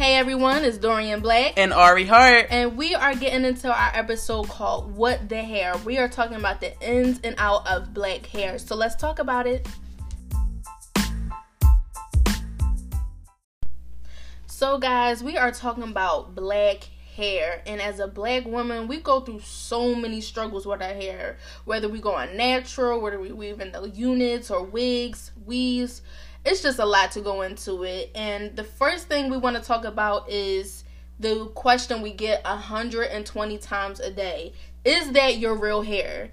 [0.00, 1.58] Hey everyone, it's Dorian Black.
[1.58, 2.46] And Ari Hart.
[2.48, 5.76] And we are getting into our episode called What the Hair.
[5.84, 8.58] We are talking about the ins and out of black hair.
[8.58, 9.68] So let's talk about it.
[14.46, 17.60] So, guys, we are talking about black hair.
[17.66, 21.36] And as a black woman, we go through so many struggles with our hair.
[21.66, 26.00] Whether we go on natural, whether we weave in the units or wigs, weaves
[26.44, 28.10] it's just a lot to go into it.
[28.14, 30.84] And the first thing we want to talk about is
[31.18, 36.30] the question we get 120 times a day Is that your real hair?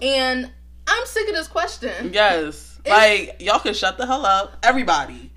[0.00, 0.50] And
[0.86, 2.12] I'm sick of this question.
[2.12, 2.66] Yes.
[2.84, 4.56] It's, like, y'all can shut the hell up.
[4.62, 5.30] Everybody.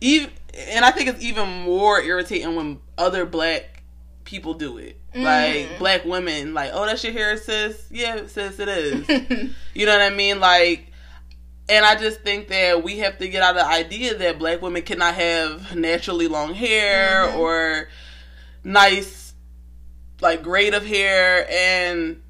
[0.00, 3.82] Even, and I think it's even more irritating when other black
[4.24, 5.00] people do it.
[5.14, 5.22] Mm.
[5.22, 7.86] Like black women, like, oh, that's your hair, sis.
[7.90, 9.08] Yeah, sis, it is.
[9.74, 10.38] you know what I mean?
[10.38, 10.87] Like,
[11.68, 14.62] and I just think that we have to get out of the idea that black
[14.62, 17.38] women cannot have naturally long hair mm-hmm.
[17.38, 17.88] or
[18.64, 19.34] nice,
[20.20, 21.46] like, grade of hair.
[21.50, 22.22] And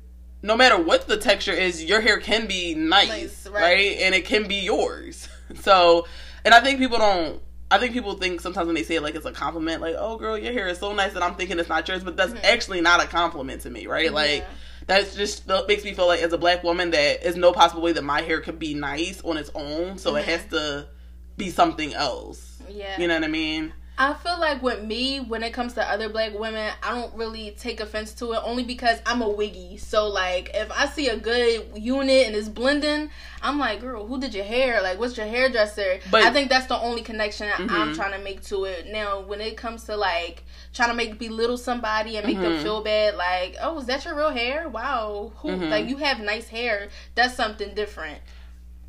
[0.43, 3.63] no matter what the texture is, your hair can be nice, nice right.
[3.63, 3.97] right?
[4.01, 5.29] And it can be yours.
[5.63, 6.07] So,
[6.45, 7.41] and I think people don't.
[7.71, 10.19] I think people think sometimes when they say it like it's a compliment, like, "Oh,
[10.19, 12.45] girl, your hair is so nice," and I'm thinking it's not yours, but that's mm-hmm.
[12.45, 14.13] actually not a compliment to me, right?
[14.13, 14.47] Like,
[14.89, 17.93] that just makes me feel like as a black woman that is no possible way
[17.93, 20.19] that my hair could be nice on its own so mm-hmm.
[20.19, 20.89] it has to
[21.37, 22.61] be something else.
[22.69, 23.01] Yeah.
[23.01, 26.09] You know what i mean I feel like with me, when it comes to other
[26.09, 29.77] black women, I don't really take offense to it only because I'm a wiggy.
[29.77, 33.11] So like, if I see a good unit and it's blending,
[33.43, 34.81] I'm like, girl, who did your hair?
[34.83, 35.99] Like, what's your hairdresser?
[36.13, 37.75] But I think that's the only connection mm-hmm.
[37.75, 38.87] I'm trying to make to it.
[38.87, 42.53] Now, when it comes to like trying to make belittle somebody and make mm-hmm.
[42.53, 44.69] them feel bad, like, oh, is that your real hair?
[44.69, 45.49] Wow, who?
[45.49, 45.71] Mm-hmm.
[45.71, 46.89] Like, you have nice hair.
[47.17, 48.21] That's something different.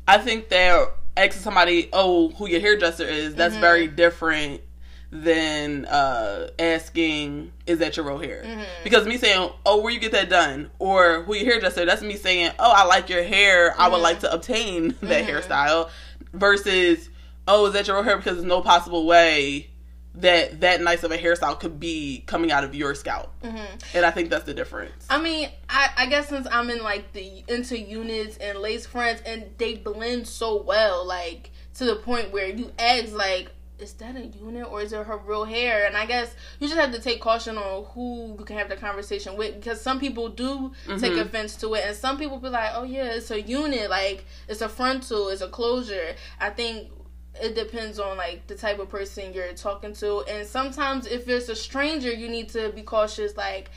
[0.06, 3.60] I think that asking somebody, oh, who your hairdresser is, that's mm-hmm.
[3.60, 4.60] very different
[5.10, 8.84] than uh, asking, "Is that your real hair?" Mm-hmm.
[8.84, 12.16] Because me saying, "Oh, where you get that done?" or "Who your hairdresser?" That's me
[12.16, 13.70] saying, "Oh, I like your hair.
[13.70, 13.80] Mm-hmm.
[13.80, 14.02] I would mm-hmm.
[14.02, 15.30] like to obtain that mm-hmm.
[15.30, 15.90] hairstyle."
[16.32, 17.08] Versus,
[17.48, 19.70] "Oh, is that your real hair?" Because there's no possible way
[20.16, 23.64] that that nice of a hairstyle could be coming out of your scalp mm-hmm.
[23.94, 27.12] and i think that's the difference i mean I, I guess since i'm in like
[27.12, 32.32] the into units and lace fronts and they blend so well like to the point
[32.32, 35.86] where you ask like is that a unit or is it her real hair?
[35.86, 38.76] And I guess you just have to take caution on who you can have the
[38.76, 40.98] conversation with because some people do mm-hmm.
[40.98, 44.24] take offense to it, and some people be like, "Oh yeah, it's a unit, like
[44.48, 46.90] it's a frontal, it's a closure." I think
[47.40, 51.48] it depends on like the type of person you're talking to, and sometimes if it's
[51.48, 53.70] a stranger, you need to be cautious, like.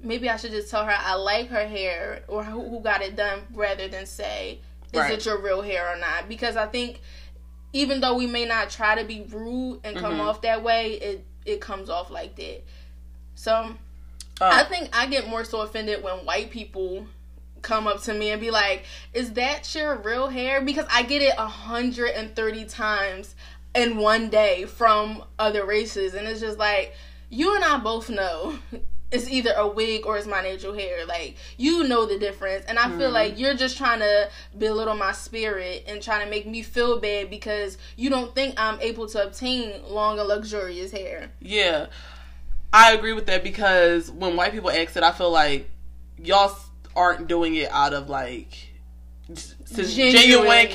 [0.00, 3.40] Maybe I should just tell her I like her hair or who got it done
[3.52, 4.60] rather than say,
[4.92, 5.12] is right.
[5.14, 6.28] it your real hair or not?
[6.28, 7.00] Because I think
[7.72, 10.22] even though we may not try to be rude and come mm-hmm.
[10.22, 12.62] off that way, it it comes off like that.
[13.34, 13.74] So uh,
[14.40, 17.06] I think I get more so offended when white people
[17.62, 21.22] come up to me and be like, "Is that your real hair?" Because I get
[21.22, 23.34] it 130 times
[23.74, 26.94] in one day from other races and it's just like
[27.28, 28.58] you and I both know
[29.10, 31.06] it's either a wig or it's my natural hair.
[31.06, 32.98] Like you know the difference, and I mm.
[32.98, 37.00] feel like you're just trying to belittle my spirit and trying to make me feel
[37.00, 41.30] bad because you don't think I'm able to obtain long and luxurious hair.
[41.40, 41.86] Yeah,
[42.72, 45.70] I agree with that because when white people ask it, I feel like
[46.22, 46.54] y'all
[46.94, 48.68] aren't doing it out of like
[49.74, 50.66] genuine, genuine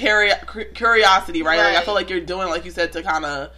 [0.73, 1.59] curiosity, right?
[1.59, 1.73] right?
[1.73, 3.51] Like I feel like you're doing, like you said, to kind of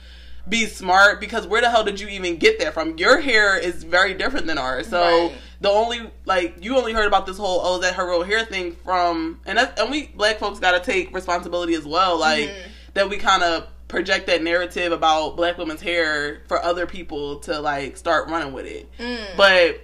[0.47, 2.97] be smart because where the hell did you even get that from?
[2.97, 4.87] Your hair is very different than ours.
[4.87, 5.31] So right.
[5.61, 8.73] the only like you only heard about this whole oh that her real hair thing
[8.83, 12.19] from and that's and we black folks got to take responsibility as well.
[12.19, 12.69] Like mm-hmm.
[12.93, 17.59] that we kind of project that narrative about black women's hair for other people to
[17.59, 18.89] like start running with it.
[18.97, 19.37] Mm.
[19.37, 19.81] But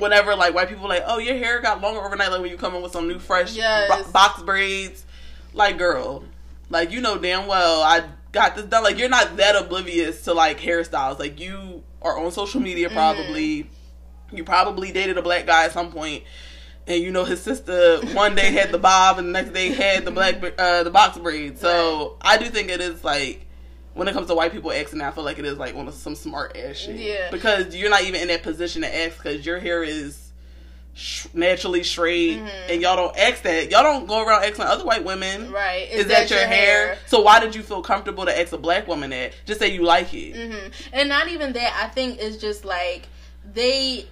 [0.00, 2.74] whenever like white people like oh your hair got longer overnight like when you come
[2.76, 3.88] in with some new fresh yes.
[3.90, 5.04] bo- box braids
[5.52, 6.22] like girl
[6.68, 8.82] like you know damn well I got this done.
[8.82, 11.18] Like you're not that oblivious to like hairstyles.
[11.18, 12.96] Like you are on social media mm-hmm.
[12.96, 13.64] probably.
[13.64, 13.66] Mm.
[14.32, 16.22] You probably dated a black guy at some point,
[16.86, 20.04] and you know his sister one day had the bob and the next day had
[20.04, 21.58] the black uh, the box braid.
[21.58, 22.36] So right.
[22.36, 23.46] I do think it is like
[23.94, 25.94] when it comes to white people asking, I feel like it is like one of
[25.94, 26.96] some smart ass shit.
[26.96, 30.29] Yeah, because you're not even in that position to ask because your hair is
[30.94, 32.70] sh- naturally straight, mm-hmm.
[32.70, 33.70] and y'all don't ask that.
[33.70, 35.88] Y'all don't go around asking other white women, right?
[35.90, 36.86] Is, is that, that, your, hair?
[36.88, 36.98] hair?
[37.06, 39.34] So why did you feel comfortable to ask a black woman that?
[39.46, 40.68] Just say you like it, mm-hmm.
[40.92, 41.78] and not even that.
[41.82, 43.08] I think it's just like
[43.52, 44.06] they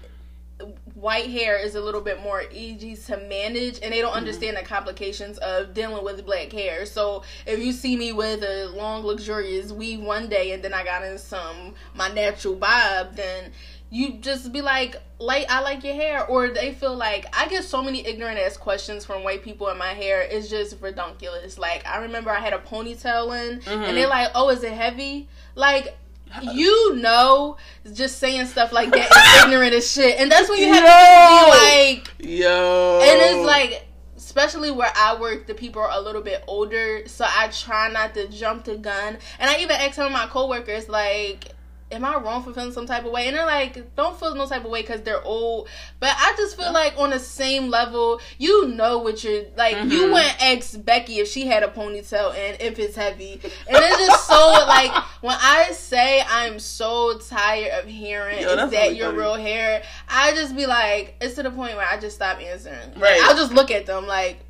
[0.94, 4.18] white hair is a little bit more easy to manage and they don't mm-hmm.
[4.18, 6.84] understand the complications of dealing with black hair.
[6.86, 10.82] So if you see me with a long luxurious weave one day and then I
[10.84, 13.52] got in some my natural bob, then
[13.90, 17.64] you just be like, like I like your hair, or they feel like I get
[17.64, 20.20] so many ignorant ass questions from white people in my hair.
[20.22, 21.58] It's just redonkulous.
[21.58, 23.70] Like I remember I had a ponytail in, mm-hmm.
[23.70, 25.96] and they're like, "Oh, is it heavy?" Like
[26.42, 27.56] you know,
[27.94, 30.88] just saying stuff like that is ignorant as shit, and that's when you have yo,
[31.30, 33.84] to be like, yo, and it's like.
[34.16, 38.14] Especially where I work, the people are a little bit older, so I try not
[38.14, 39.16] to jump the gun.
[39.38, 41.54] And I even ask some of my coworkers, like,
[41.90, 43.28] am I wrong for feeling some type of way?
[43.28, 45.68] And they're like, don't feel no type of way because they're old.
[46.00, 49.76] But I just feel like on the same level, you know what you're like.
[49.76, 49.90] Mm-hmm.
[49.90, 53.40] You wouldn't ask Becky if she had a ponytail and if it's heavy.
[53.42, 54.34] And it's just so
[54.68, 54.92] like
[55.22, 59.18] when I say I'm so tired of hearing Yo, is that your funny.
[59.18, 62.76] real hair, I just be like, it's to the point where I just stop answering.
[62.96, 63.20] Right.
[63.22, 64.40] I'll just look at them like,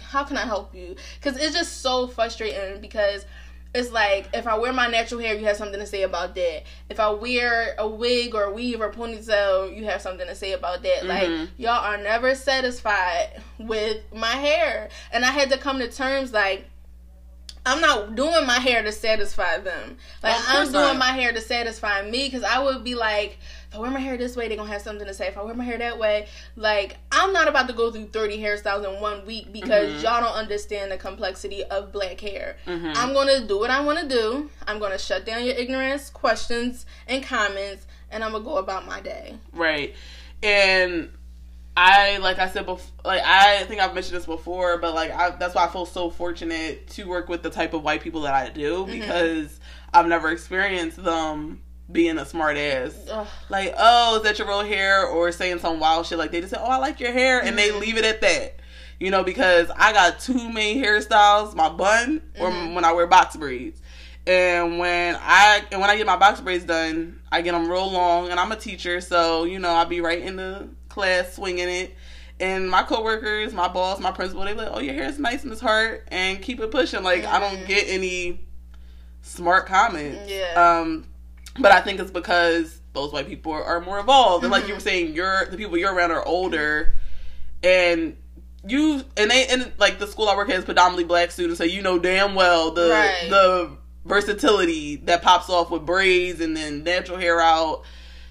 [0.00, 0.96] how can I help you?
[1.20, 3.26] Because it's just so frustrating because
[3.74, 6.62] it's like if I wear my natural hair, you have something to say about that.
[6.88, 10.52] If I wear a wig or a weave or ponytail, you have something to say
[10.52, 11.02] about that.
[11.02, 11.08] Mm-hmm.
[11.08, 16.32] Like y'all are never satisfied with my hair, and I had to come to terms
[16.32, 16.66] like.
[17.66, 19.98] I'm not doing my hair to satisfy them.
[20.22, 20.98] Like I'm doing not.
[20.98, 23.36] my hair to satisfy me because I would be like,
[23.70, 25.26] if I wear my hair this way, they're gonna have something to say.
[25.28, 26.26] If I wear my hair that way,
[26.56, 30.04] like I'm not about to go through 30 hairstyles in one week because mm-hmm.
[30.04, 32.56] y'all don't understand the complexity of black hair.
[32.66, 32.92] Mm-hmm.
[32.96, 34.48] I'm gonna do what I wanna do.
[34.66, 39.00] I'm gonna shut down your ignorance, questions, and comments, and I'm gonna go about my
[39.00, 39.36] day.
[39.52, 39.94] Right.
[40.42, 41.10] And
[41.76, 45.30] I like I said before, like I think I've mentioned this before, but like I,
[45.30, 48.34] that's why I feel so fortunate to work with the type of white people that
[48.34, 48.92] I do mm-hmm.
[48.92, 49.96] because mm-hmm.
[49.96, 52.94] I've never experienced them being a smart ass.
[53.10, 53.26] Ugh.
[53.48, 55.06] Like, oh, is that your real hair?
[55.06, 57.56] Or saying some wild shit like they just say, oh, I like your hair, and
[57.56, 57.56] mm-hmm.
[57.56, 58.56] they leave it at that.
[59.00, 62.74] You know, because I got two main hairstyles: my bun or mm-hmm.
[62.74, 63.80] when I wear box braids.
[64.26, 67.90] And when I and when I get my box braids done, I get them real
[67.90, 68.28] long.
[68.28, 71.94] And I'm a teacher, so you know I'll be right in the class swinging it.
[72.40, 75.52] And my coworkers, my boss, my principal, they like, "Oh, your hair is nice and
[75.52, 77.02] it's hard," and keep it pushing.
[77.02, 77.34] Like mm-hmm.
[77.34, 77.66] I don't mm-hmm.
[77.66, 78.46] get any
[79.22, 80.30] smart comments.
[80.30, 80.52] Yeah.
[80.80, 81.06] Um,
[81.60, 84.80] but I think it's because those white people are more evolved, and like you were
[84.80, 84.88] mm-hmm.
[84.88, 86.94] saying, you're the people you're around are older,
[87.62, 88.16] and
[88.66, 91.64] you and they and like the school I work at is predominantly black students, so
[91.64, 93.26] you know damn well the right.
[93.28, 97.82] the versatility that pops off with braids and then natural hair out.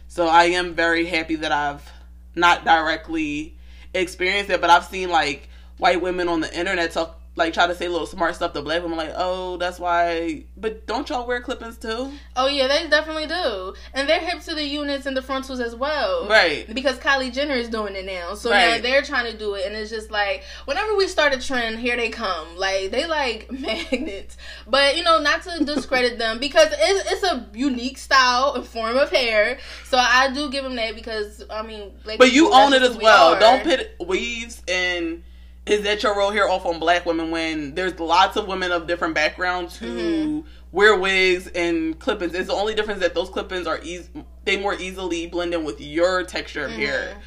[0.08, 1.90] So I am very happy that I've
[2.36, 3.58] not directly
[3.94, 7.76] experienced it, but I've seen like white women on the internet talk like try to
[7.76, 10.44] say little smart stuff to black women, like, oh, that's why.
[10.58, 12.12] But don't y'all wear clip-ins too?
[12.36, 15.76] Oh yeah, they definitely do, and they're hip to the units and the frontals as
[15.76, 16.68] well, right?
[16.74, 18.78] Because Kylie Jenner is doing it now, so right.
[18.78, 21.80] now they're trying to do it, and it's just like whenever we start a trend,
[21.80, 24.36] here they come, like they like magnets.
[24.66, 28.98] But you know, not to discredit them because it's, it's a unique style and form
[28.98, 32.74] of hair, so I do give them that because I mean, like, but you own
[32.74, 33.36] it as well.
[33.36, 33.40] Are.
[33.40, 35.24] Don't put weaves and
[35.68, 38.88] is that your role here off on black women when there's lots of women of
[38.88, 40.48] different backgrounds who mm-hmm.
[40.72, 42.34] wear wigs and clip-ins.
[42.34, 44.10] It's the only difference that those clip-ins are easy,
[44.46, 46.82] they more easily blend in with your texture of mm-hmm.
[46.82, 47.18] hair.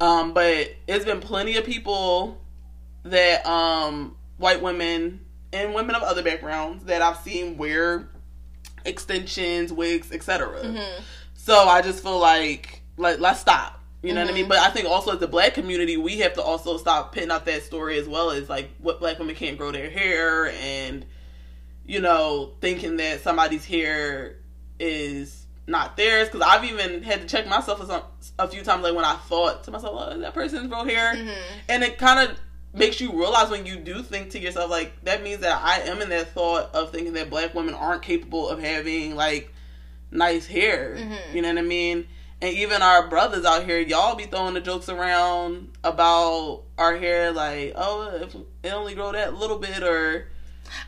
[0.00, 2.40] Um, but it's been plenty of people
[3.04, 5.20] that um, white women
[5.52, 8.08] and women of other backgrounds that I've seen wear
[8.86, 10.62] extensions, wigs, etc.
[10.62, 11.02] Mm-hmm.
[11.34, 14.26] So I just feel like like let's stop you know mm-hmm.
[14.26, 14.42] what I mean?
[14.44, 14.48] Mm-hmm.
[14.48, 17.44] But I think also as the black community, we have to also stop putting out
[17.46, 21.06] that story as well as like what black women can't grow their hair and,
[21.86, 24.36] you know, thinking that somebody's hair
[24.78, 26.28] is not theirs.
[26.28, 28.02] Because I've even had to check myself a, some,
[28.38, 31.14] a few times, like when I thought to myself, oh, that person's real hair?
[31.14, 31.58] Mm-hmm.
[31.68, 32.36] And it kind of
[32.74, 36.00] makes you realize when you do think to yourself, like, that means that I am
[36.00, 39.52] in that thought of thinking that black women aren't capable of having, like,
[40.10, 40.96] nice hair.
[40.98, 41.36] Mm-hmm.
[41.36, 42.06] You know what I mean?
[42.42, 47.30] And even our brothers out here, y'all be throwing the jokes around about our hair,
[47.30, 48.34] like, oh, if
[48.64, 50.26] it only grow that little bit, or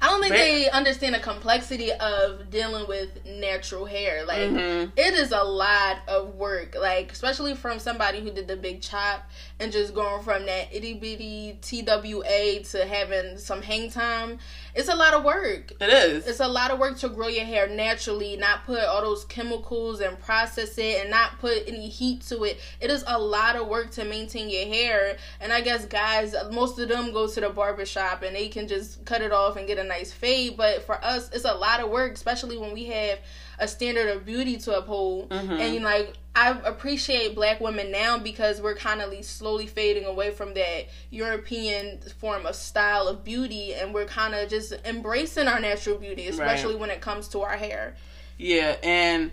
[0.01, 4.25] I don't think they understand the complexity of dealing with natural hair.
[4.25, 4.91] Like mm-hmm.
[4.97, 6.77] it is a lot of work.
[6.79, 9.29] Like especially from somebody who did the big chop
[9.61, 14.39] and just going from that itty bitty TWA to having some hang time.
[14.75, 15.73] It's a lot of work.
[15.81, 16.27] It is.
[16.27, 20.01] It's a lot of work to grow your hair naturally, not put all those chemicals
[20.01, 22.59] and process it and not put any heat to it.
[22.81, 25.19] It is a lot of work to maintain your hair.
[25.41, 28.67] And I guess guys, most of them go to the barber shop and they can
[28.67, 30.57] just cut it off and get get a nice fade.
[30.57, 33.19] But for us, it's a lot of work, especially when we have
[33.59, 35.31] a standard of beauty to uphold.
[35.31, 35.53] Mm-hmm.
[35.53, 40.55] And like I appreciate black women now because we're kind of slowly fading away from
[40.55, 45.97] that European form of style of beauty, and we're kind of just embracing our natural
[45.97, 46.81] beauty, especially right.
[46.81, 47.95] when it comes to our hair.
[48.37, 49.31] Yeah, and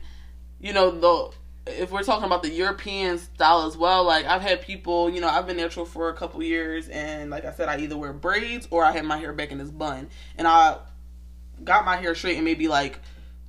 [0.59, 1.35] you know the
[1.67, 5.27] if we're talking about the European style as well, like I've had people, you know,
[5.27, 8.67] I've been natural for a couple years, and like I said, I either wear braids
[8.69, 10.77] or I have my hair back in this bun, and I
[11.63, 12.99] got my hair straight straightened maybe like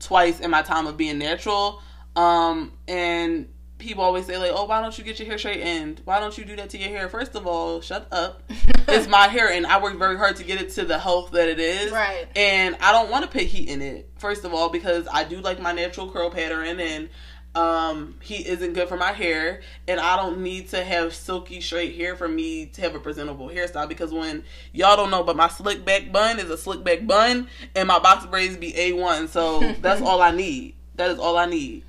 [0.03, 1.81] twice in my time of being natural.
[2.17, 6.01] Um, and people always say like, "Oh, why don't you get your hair straightened?
[6.05, 8.43] Why don't you do that to your hair?" First of all, shut up.
[8.89, 11.49] it's my hair, and I work very hard to get it to the health that
[11.49, 11.93] it is.
[11.93, 12.27] Right.
[12.37, 14.11] And I don't want to put heat in it.
[14.19, 17.09] First of all, because I do like my natural curl pattern, and
[17.55, 21.95] um he isn't good for my hair and i don't need to have silky straight
[21.95, 24.43] hair for me to have a presentable hairstyle because when
[24.73, 27.99] y'all don't know but my slick back bun is a slick back bun and my
[27.99, 31.85] box braids be a1 so that's all i need that is all i need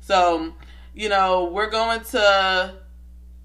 [0.00, 0.52] so
[0.94, 2.74] you know we're going to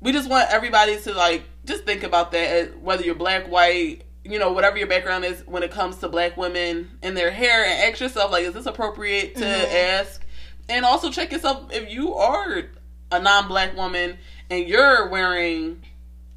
[0.02, 4.40] we just want everybody to like just think about that whether you're black white you
[4.40, 7.92] know whatever your background is when it comes to black women and their hair and
[7.92, 9.76] ask yourself like is this appropriate to mm-hmm.
[9.76, 10.26] ask
[10.70, 12.64] and also check yourself if you are
[13.12, 14.18] a non-black woman
[14.50, 15.82] and you're wearing,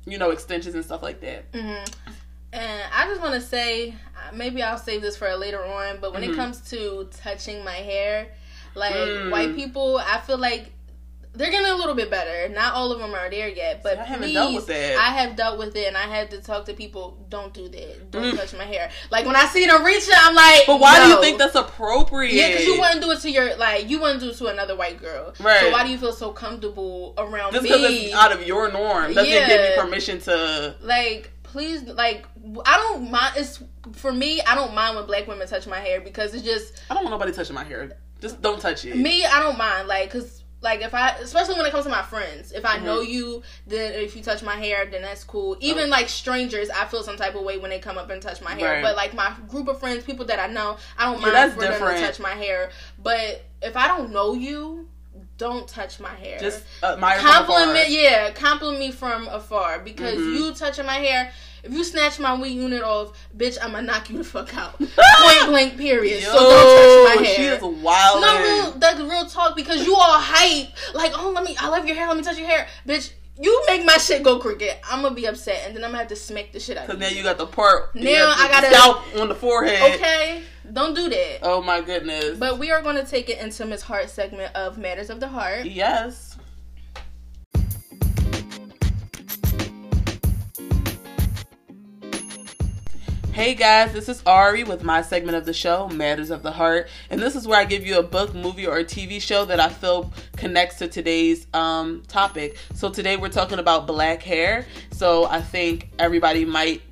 [0.07, 1.53] you know, extensions and stuff like that.
[1.53, 1.85] Mm-hmm.
[2.55, 5.99] And I just want to say, uh, maybe I'll save this for later on.
[6.01, 6.33] But when mm-hmm.
[6.33, 8.29] it comes to touching my hair,
[8.75, 9.31] like mm.
[9.31, 10.73] white people, I feel like
[11.35, 12.53] they're getting a little bit better.
[12.53, 14.99] Not all of them are there yet, but I haven't please, dealt with that.
[14.99, 17.25] I have dealt with it, and I had to talk to people.
[17.31, 18.11] Don't do that.
[18.11, 18.37] Don't mm.
[18.37, 18.91] touch my hair.
[19.11, 21.05] Like when I see them reaching, I'm like, but why no.
[21.05, 22.35] do you think that's appropriate?
[22.35, 24.77] Yeah, because you wouldn't do it to your like you wouldn't do it to another
[24.77, 25.33] white girl.
[25.41, 25.61] Right.
[25.61, 27.71] So why do you feel so comfortable around Just me?
[27.71, 29.49] Just because it's out of your norm doesn't yeah.
[29.49, 31.31] give you permission to like.
[31.45, 32.25] Please, like,
[32.65, 33.35] I don't mind.
[33.37, 33.63] It's
[33.93, 34.41] for me.
[34.41, 36.83] I don't mind when black women touch my hair because it's just.
[36.89, 37.93] I don't want nobody touching my hair.
[38.23, 38.97] Just don't touch it.
[38.97, 39.87] Me, I don't mind.
[39.87, 42.87] Like, cause like if I, especially when it comes to my friends, if I mm-hmm.
[42.87, 45.57] know you, then if you touch my hair, then that's cool.
[45.61, 45.89] Even oh.
[45.89, 48.53] like strangers, I feel some type of way when they come up and touch my
[48.53, 48.75] hair.
[48.75, 48.83] Right.
[48.83, 51.81] But like my group of friends, people that I know, I don't mind for different.
[51.81, 52.71] them to touch my hair.
[53.03, 54.89] But if I don't know you,
[55.37, 56.39] don't touch my hair.
[56.39, 60.35] Just uh, my compliment, yeah, compliment me from afar because mm-hmm.
[60.35, 64.19] you touching my hair if you snatch my wing unit off, bitch, I'ma knock you
[64.19, 64.79] the fuck out.
[64.79, 66.23] Point blank, period.
[66.23, 67.37] Yo, so don't touch my hair.
[67.37, 68.21] She is wild.
[68.21, 70.69] No, real, that's real talk because you all hype.
[70.95, 72.09] Like, oh, let me, I love your hair.
[72.09, 73.13] Let me touch your hair, bitch.
[73.41, 74.77] You make my shit go crooked.
[74.91, 76.87] I'm gonna be upset, and then I'm gonna have to smack the shit out.
[76.87, 77.95] Cause now you got the part.
[77.95, 79.95] Now I got a scalp on the forehead.
[79.95, 81.39] Okay, don't do that.
[81.43, 82.37] Oh my goodness.
[82.39, 85.65] But we are gonna take it into Miss Hart segment of Matters of the Heart.
[85.65, 86.32] Yes.
[93.33, 96.91] Hey guys, this is Ari with my segment of the show, Matters of the Heart.
[97.09, 99.71] And this is where I give you a book, movie, or TV show that I
[99.71, 102.59] feel connects to today's um, topic.
[102.75, 104.67] So today we're talking about black hair.
[104.91, 106.83] So I think everybody might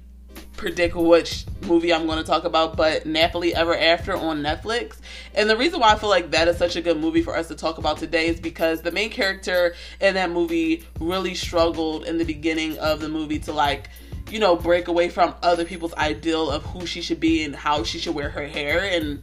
[0.57, 4.97] predict which movie I'm going to talk about, but Nappily Ever After on Netflix.
[5.35, 7.49] And the reason why I feel like that is such a good movie for us
[7.49, 12.17] to talk about today is because the main character in that movie really struggled in
[12.17, 13.91] the beginning of the movie to like
[14.31, 17.83] you know, break away from other people's ideal of who she should be and how
[17.85, 18.85] she should wear her hair.
[18.85, 19.23] And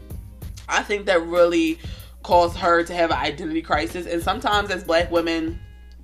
[0.67, 1.79] I think that really
[2.23, 4.05] caused her to have an identity crisis.
[4.05, 5.59] And sometimes as black women,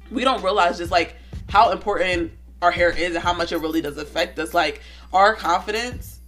[0.10, 1.16] we don't realize just like
[1.50, 2.32] how important
[2.62, 4.54] our hair is and how much it really does affect us.
[4.54, 4.82] Like
[5.12, 6.22] our confidence,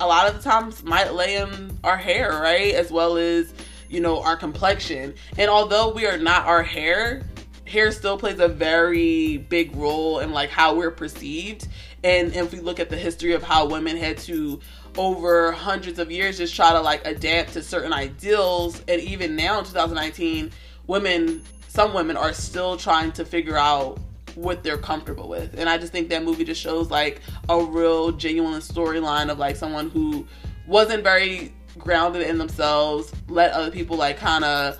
[0.00, 2.74] a lot of the times might lay in our hair, right?
[2.74, 3.54] As well as,
[3.88, 5.14] you know, our complexion.
[5.38, 7.22] And although we are not our hair,
[7.66, 11.68] hair still plays a very big role in like how we're perceived
[12.04, 14.60] and if we look at the history of how women had to
[14.96, 18.82] over hundreds of years just try to like adapt to certain ideals.
[18.88, 20.50] And even now in 2019
[20.86, 23.98] women some women are still trying to figure out
[24.34, 25.54] what they're comfortable with.
[25.58, 29.56] And i just think that movie just shows like a real genuine storyline of like
[29.56, 30.26] someone who
[30.66, 34.78] wasn't very grounded in themselves let other people like kind of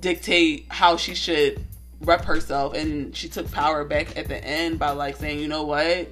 [0.00, 1.64] dictate how she should
[2.00, 2.74] rep herself.
[2.74, 6.08] And she took power back at the end by like saying you know what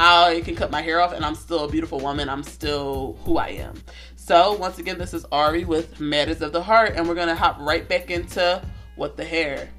[0.00, 2.28] I can cut my hair off and I'm still a beautiful woman.
[2.28, 3.74] I'm still who I am.
[4.14, 7.34] So, once again, this is Ari with Matters of the Heart, and we're going to
[7.34, 8.62] hop right back into
[8.94, 9.70] What the Hair.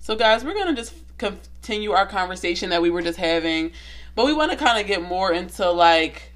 [0.00, 3.70] So, guys, we're going to just continue our conversation that we were just having,
[4.14, 6.32] but we want to kind of get more into like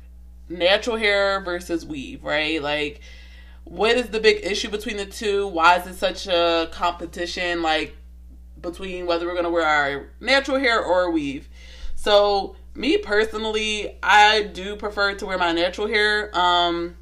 [0.48, 2.62] natural hair versus weave, right?
[2.62, 3.00] Like,
[3.64, 5.48] what is the big issue between the two?
[5.48, 7.60] Why is it such a competition?
[7.60, 7.94] Like,
[8.60, 11.48] between whether we're going to wear our natural hair or weave.
[11.94, 16.30] So, Me personally, I do prefer to wear my natural hair.
[16.32, 16.96] Um,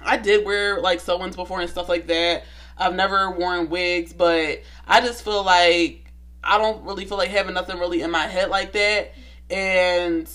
[0.00, 2.44] I did wear like sew-ins before and stuff like that.
[2.78, 6.10] I've never worn wigs, but I just feel like
[6.42, 9.12] I don't really feel like having nothing really in my head like that.
[9.50, 10.26] And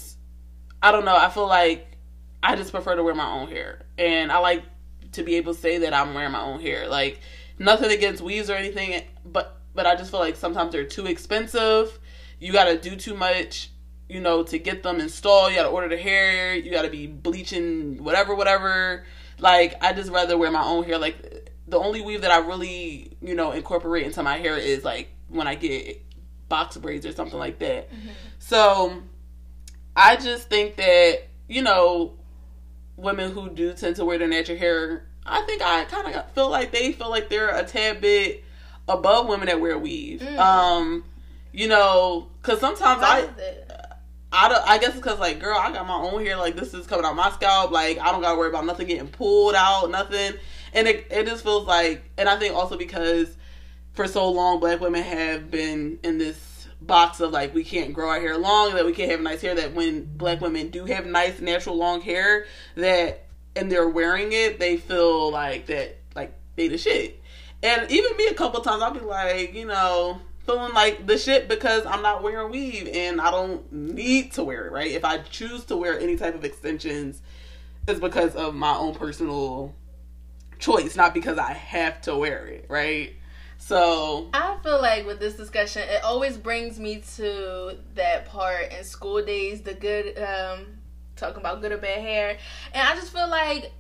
[0.84, 1.98] I don't know, I feel like
[2.44, 3.88] I just prefer to wear my own hair.
[3.98, 4.64] And I like
[5.14, 6.88] to be able to say that I'm wearing my own hair.
[6.88, 7.20] Like
[7.58, 12.00] nothing against weaves or anything, but but I just feel like sometimes they're too expensive.
[12.40, 13.70] You got to do too much
[14.08, 18.04] you know, to get them installed, you gotta order the hair, you gotta be bleaching,
[18.04, 19.06] whatever, whatever.
[19.40, 20.98] Like, I just rather wear my own hair.
[20.98, 25.10] Like, the only weave that I really, you know, incorporate into my hair is like
[25.30, 26.02] when I get
[26.48, 27.90] box braids or something like that.
[27.90, 28.10] Mm-hmm.
[28.38, 29.02] So,
[29.96, 32.14] I just think that, you know,
[32.98, 36.52] women who do tend to wear their natural hair, I think I kind of feel
[36.52, 38.44] like they feel like they're a tad bit
[38.88, 40.22] above women that wear weave.
[40.22, 40.38] Mm.
[40.38, 41.04] Um,
[41.52, 43.30] you know, because sometimes I.
[44.38, 46.36] I, don't, I guess it's because like girl, I got my own hair.
[46.36, 47.72] Like this is coming out my scalp.
[47.72, 50.34] Like I don't gotta worry about nothing getting pulled out, nothing.
[50.74, 53.34] And it it just feels like, and I think also because
[53.94, 58.10] for so long black women have been in this box of like we can't grow
[58.10, 59.56] our hair long, that we can't have nice hair.
[59.56, 63.26] That when black women do have nice natural long hair, that
[63.56, 67.22] and they're wearing it, they feel like that like they the shit.
[67.66, 71.48] And even me a couple times, I'll be like, you know, feeling like the shit
[71.48, 74.92] because I'm not wearing weave and I don't need to wear it, right?
[74.92, 77.24] If I choose to wear any type of extensions,
[77.88, 79.74] it's because of my own personal
[80.60, 83.16] choice, not because I have to wear it, right?
[83.58, 88.84] So I feel like with this discussion, it always brings me to that part in
[88.84, 90.68] school days, the good um
[91.16, 92.38] talking about good or bad hair.
[92.74, 93.72] And I just feel like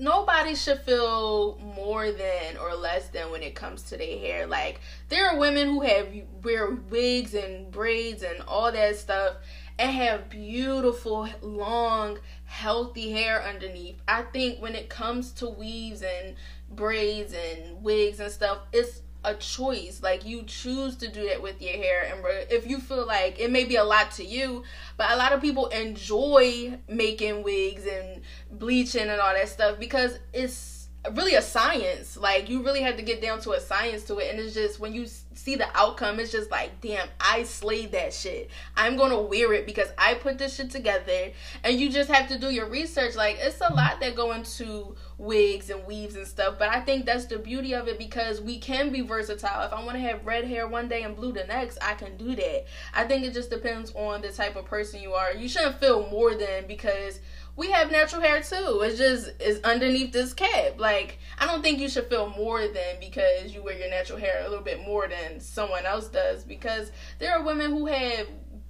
[0.00, 4.46] nobody should feel more than or less than when it comes to their hair.
[4.46, 6.08] Like there are women who have
[6.42, 9.36] wear wigs and braids and all that stuff
[9.78, 14.00] and have beautiful long healthy hair underneath.
[14.08, 16.34] I think when it comes to weaves and
[16.70, 20.00] braids and wigs and stuff, it's a choice.
[20.02, 23.50] Like you choose to do that with your hair, and if you feel like it
[23.50, 24.64] may be a lot to you,
[24.96, 30.18] but a lot of people enjoy making wigs and bleaching and all that stuff because
[30.32, 30.79] it's
[31.14, 32.16] really a science.
[32.16, 34.80] Like you really have to get down to a science to it, and it's just
[34.80, 38.50] when you see the outcome, it's just like, damn, I slayed that shit.
[38.76, 41.32] I'm gonna wear it because I put this shit together,
[41.64, 43.14] and you just have to do your research.
[43.16, 47.06] Like it's a lot that go into wigs and weaves and stuff, but I think
[47.06, 49.64] that's the beauty of it because we can be versatile.
[49.64, 52.16] If I want to have red hair one day and blue the next, I can
[52.16, 52.66] do that.
[52.94, 55.32] I think it just depends on the type of person you are.
[55.32, 57.20] You shouldn't feel more than because
[57.56, 58.80] we have natural hair too.
[58.82, 60.78] It's just it's underneath this cap.
[60.78, 64.42] Like I don't think you should feel more than because you wear your natural hair
[64.44, 68.26] a little bit more than someone else does because there are women who have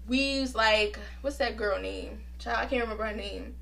[0.07, 2.21] weaves like what's that girl name?
[2.38, 3.55] Child, I can't remember her name.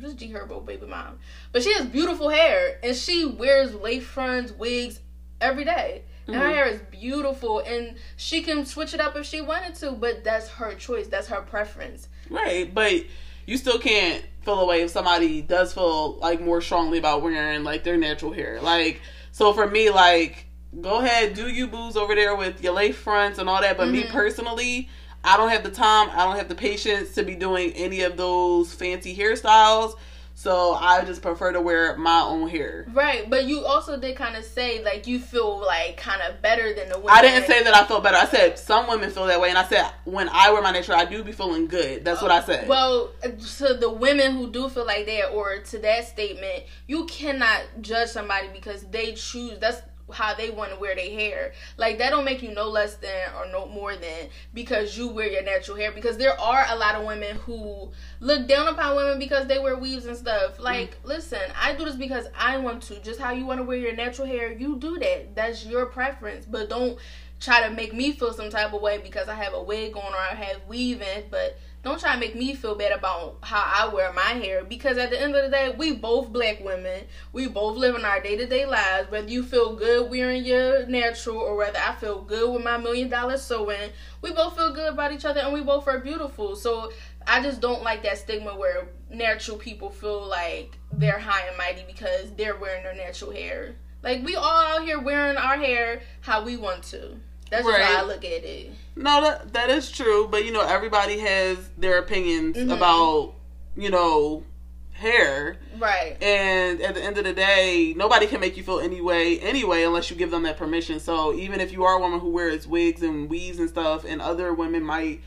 [0.00, 1.18] Just G Herbo baby mom.
[1.52, 5.00] But she has beautiful hair and she wears lace fronts, wigs
[5.40, 6.02] every day.
[6.26, 6.44] And mm-hmm.
[6.44, 10.24] her hair is beautiful and she can switch it up if she wanted to, but
[10.24, 11.08] that's her choice.
[11.08, 12.08] That's her preference.
[12.30, 13.04] Right, but
[13.44, 17.84] you still can't feel away if somebody does feel like more strongly about wearing like
[17.84, 18.60] their natural hair.
[18.60, 19.00] Like
[19.30, 20.46] so for me, like
[20.80, 23.76] go ahead, do you booze over there with your lace fronts and all that.
[23.76, 23.92] But mm-hmm.
[23.92, 24.88] me personally,
[25.24, 28.16] I don't have the time, I don't have the patience to be doing any of
[28.16, 29.94] those fancy hairstyles.
[30.42, 32.84] So I just prefer to wear my own hair.
[32.92, 36.74] Right, but you also did kind of say like you feel like kind of better
[36.74, 37.12] than the women.
[37.12, 38.16] I didn't say that I felt better.
[38.16, 40.98] I said some women feel that way, and I said when I wear my natural,
[40.98, 42.04] I do be feeling good.
[42.04, 42.66] That's what I oh, said.
[42.66, 47.62] Well, to the women who do feel like that, or to that statement, you cannot
[47.80, 49.60] judge somebody because they choose.
[49.60, 49.80] That's
[50.12, 51.52] how they want to wear their hair.
[51.76, 55.30] Like that don't make you no less than or no more than because you wear
[55.30, 55.92] your natural hair.
[55.92, 59.76] Because there are a lot of women who look down upon women because they wear
[59.76, 60.58] weaves and stuff.
[60.58, 61.08] Like, mm.
[61.08, 63.00] listen, I do this because I want to.
[63.00, 65.34] Just how you want to wear your natural hair, you do that.
[65.34, 66.46] That's your preference.
[66.46, 66.98] But don't
[67.40, 70.14] try to make me feel some type of way because I have a wig on
[70.14, 71.24] or I have weaving.
[71.30, 74.98] But don't try to make me feel bad about how I wear my hair because
[74.98, 77.06] at the end of the day, we both black women.
[77.32, 79.10] We both live in our day to day lives.
[79.10, 83.08] Whether you feel good wearing your natural or whether I feel good with my million
[83.08, 83.90] dollar sew-in,
[84.20, 86.54] we both feel good about each other and we both are beautiful.
[86.54, 86.92] So
[87.26, 91.82] I just don't like that stigma where natural people feel like they're high and mighty
[91.86, 93.74] because they're wearing their natural hair.
[94.04, 97.16] Like we all out here wearing our hair how we want to.
[97.52, 97.82] That's right.
[97.82, 98.70] how I look at it.
[98.96, 102.70] No, that that is true, but you know everybody has their opinions mm-hmm.
[102.70, 103.34] about
[103.76, 104.44] you know
[104.92, 105.58] hair.
[105.78, 106.16] Right.
[106.22, 109.82] And at the end of the day, nobody can make you feel any way anyway
[109.82, 110.98] unless you give them that permission.
[110.98, 114.22] So even if you are a woman who wears wigs and weaves and stuff and
[114.22, 115.20] other women might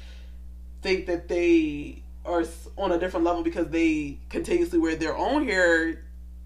[0.82, 2.44] think that they are
[2.76, 6.02] on a different level because they continuously wear their own hair,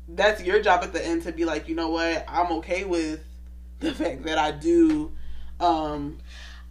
[0.10, 3.24] that's your job at the end to be like, you know what, I'm okay with
[3.80, 5.14] the fact that I do
[5.60, 6.20] um,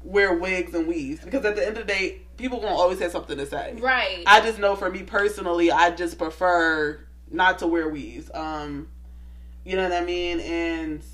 [0.02, 3.12] wear wigs and weaves because at the end of the day, people gonna always have
[3.12, 3.74] something to say.
[3.78, 4.22] Right.
[4.26, 8.30] I just know for me personally, I just prefer not to wear weaves.
[8.32, 8.88] Um,
[9.64, 10.40] you know what I mean?
[10.40, 11.04] And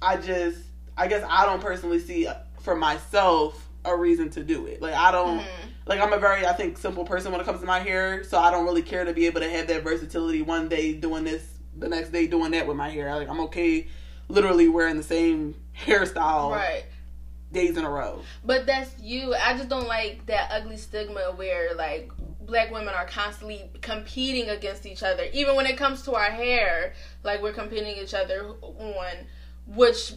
[0.00, 0.58] I just,
[0.96, 2.28] I guess I don't personally see
[2.60, 4.82] for myself a reason to do it.
[4.82, 5.40] Like I don't.
[5.40, 8.24] Mm-hmm like I'm a very I think simple person when it comes to my hair,
[8.24, 10.42] so I don't really care to be able to have that versatility.
[10.42, 11.44] One day doing this,
[11.76, 13.14] the next day doing that with my hair.
[13.14, 13.88] Like I'm okay,
[14.28, 16.84] literally wearing the same hairstyle, right?
[17.52, 18.20] Days in a row.
[18.44, 19.34] But that's you.
[19.34, 24.86] I just don't like that ugly stigma where like black women are constantly competing against
[24.86, 25.24] each other.
[25.32, 29.26] Even when it comes to our hair, like we're competing each other on
[29.66, 30.14] which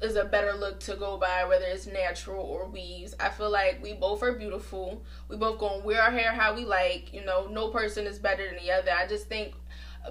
[0.00, 3.14] is a better look to go by, whether it's natural or weaves.
[3.18, 5.02] I feel like we both are beautiful.
[5.28, 7.12] We both gonna wear our hair how we like.
[7.12, 8.92] You know, no person is better than the other.
[8.92, 9.54] I just think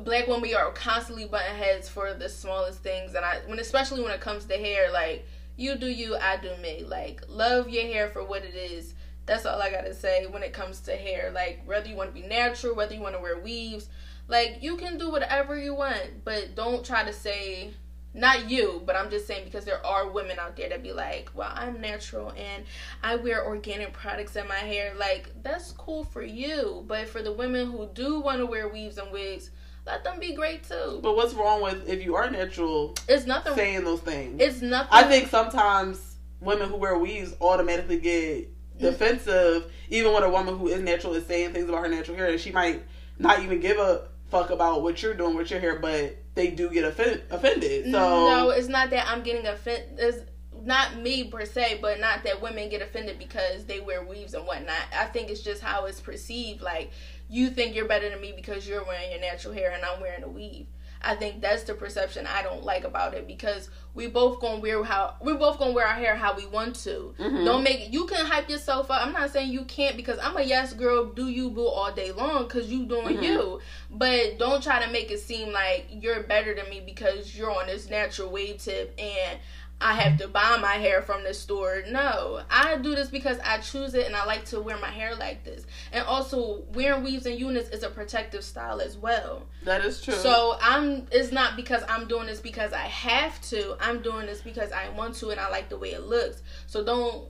[0.03, 4.03] black women we are constantly butting heads for the smallest things, and I when especially
[4.03, 6.83] when it comes to hair, like you do you, I do me.
[6.85, 8.93] Like love your hair for what it is.
[9.25, 11.31] That's all I gotta say when it comes to hair.
[11.33, 13.89] Like whether you want to be natural, whether you want to wear weaves,
[14.27, 17.73] like you can do whatever you want, but don't try to say
[18.17, 21.29] not you, but I'm just saying because there are women out there that be like,
[21.35, 22.63] well, I'm natural and
[23.03, 24.93] I wear organic products in my hair.
[24.97, 26.83] Like, that's cool for you.
[26.87, 29.51] But for the women who do want to wear weaves and wigs,
[29.87, 30.99] let them be great too.
[31.01, 32.95] But what's wrong with if you are natural?
[33.07, 34.39] It's nothing saying those things.
[34.39, 34.89] It's nothing.
[34.91, 40.67] I think sometimes women who wear weaves automatically get defensive, even when a woman who
[40.67, 42.83] is natural is saying things about her natural hair, and she might
[43.17, 46.69] not even give a fuck about what you're doing with your hair, but they do
[46.69, 47.85] get offend- offended.
[47.85, 49.97] So no, it's not that I'm getting offended.
[49.97, 50.19] It's
[50.63, 54.45] not me per se, but not that women get offended because they wear weaves and
[54.45, 54.75] whatnot.
[54.95, 56.61] I think it's just how it's perceived.
[56.61, 56.91] Like
[57.29, 60.23] you think you're better than me because you're wearing your natural hair and I'm wearing
[60.23, 60.67] a weave.
[61.01, 64.83] I think that's the perception I don't like about it because we both gonna wear
[64.83, 67.13] how we both gonna wear our hair how we want to.
[67.19, 67.45] Mm-hmm.
[67.45, 69.05] Don't make you can hype yourself up.
[69.05, 71.05] I'm not saying you can't because I'm a yes girl.
[71.05, 73.23] Do you boo all day long because you doing mm-hmm.
[73.23, 73.59] you.
[73.89, 77.67] But don't try to make it seem like you're better than me because you're on
[77.67, 79.39] this natural wave tip and
[79.79, 81.83] I have to buy my hair from the store.
[81.87, 85.15] No, I do this because I choose it and I like to wear my hair
[85.15, 85.65] like this.
[85.91, 89.43] And also, wearing weaves and units is a protective style as well.
[89.63, 90.15] That is true.
[90.15, 91.05] So I'm.
[91.11, 93.77] It's not because I'm doing this because I have to.
[93.79, 96.41] I'm doing this because I want to and I like the way it looks.
[96.65, 97.27] So don't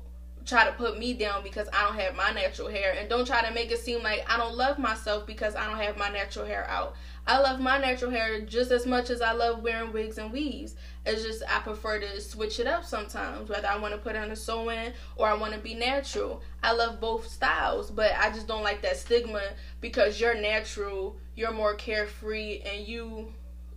[0.48, 3.46] try to put me down because I don't have my natural hair and don't try
[3.46, 6.46] to make it seem like I don't love myself because I don't have my natural
[6.46, 6.96] hair out.
[7.28, 10.76] I love my natural hair just as much as I love wearing wigs and weaves.
[11.06, 14.32] It's just I prefer to switch it up sometimes, whether I want to put on
[14.32, 16.42] a sew-in or I want to be natural.
[16.64, 19.42] I love both styles, but I just don't like that stigma
[19.82, 23.34] because you're natural, you're more carefree, and you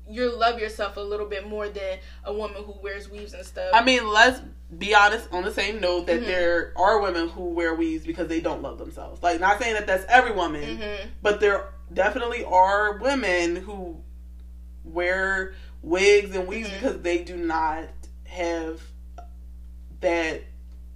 [0.09, 3.71] you love yourself a little bit more than a woman who wears weaves and stuff.
[3.73, 4.41] I mean, let's
[4.77, 6.31] be honest on the same note that mm-hmm.
[6.31, 9.23] there are women who wear weaves because they don't love themselves.
[9.23, 11.09] Like, not saying that that's every woman, mm-hmm.
[11.23, 14.01] but there definitely are women who
[14.85, 16.79] wear wigs and weaves mm-hmm.
[16.79, 17.89] because they do not
[18.25, 18.81] have
[20.01, 20.43] that,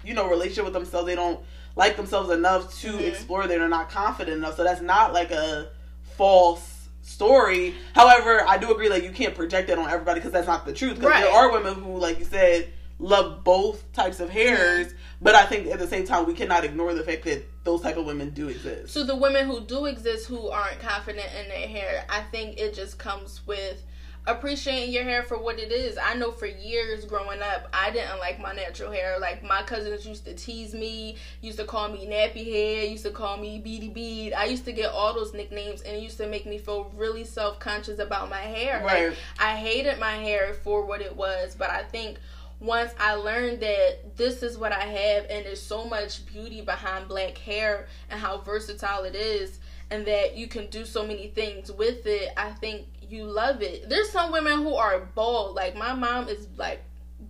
[0.05, 1.07] you know, relationship with themselves.
[1.07, 1.41] They don't
[1.77, 3.05] like themselves enough to mm-hmm.
[3.05, 3.47] explore.
[3.47, 4.57] They're not confident enough.
[4.57, 5.71] So that's not like a
[6.17, 7.75] false story.
[7.95, 10.73] However, I do agree like you can't project that on everybody because that's not the
[10.73, 10.97] truth.
[10.97, 11.25] Because right.
[11.25, 14.89] there are women who, like you said, love both types of hairs.
[14.89, 14.97] Mm-hmm.
[15.21, 17.97] But I think at the same time we cannot ignore the fact that those type
[17.97, 18.93] of women do exist.
[18.93, 22.75] So the women who do exist who aren't confident in their hair, I think it
[22.75, 23.83] just comes with
[24.27, 25.99] appreciating your hair for what it is.
[25.99, 29.19] I know for years growing up, I didn't like my natural hair.
[29.19, 33.11] Like my cousins used to tease me, used to call me nappy head, used to
[33.11, 34.33] call me beady bead.
[34.33, 37.25] I used to get all those nicknames, and it used to make me feel really
[37.25, 38.83] self conscious about my hair.
[38.85, 39.09] Right.
[39.09, 42.19] Like I hated my hair for what it was, but I think
[42.61, 47.09] once I learned that this is what I have, and there's so much beauty behind
[47.09, 49.59] black hair and how versatile it is,
[49.91, 53.89] and that you can do so many things with it, I think you love it.
[53.89, 55.55] There's some women who are bald.
[55.55, 56.83] Like my mom is like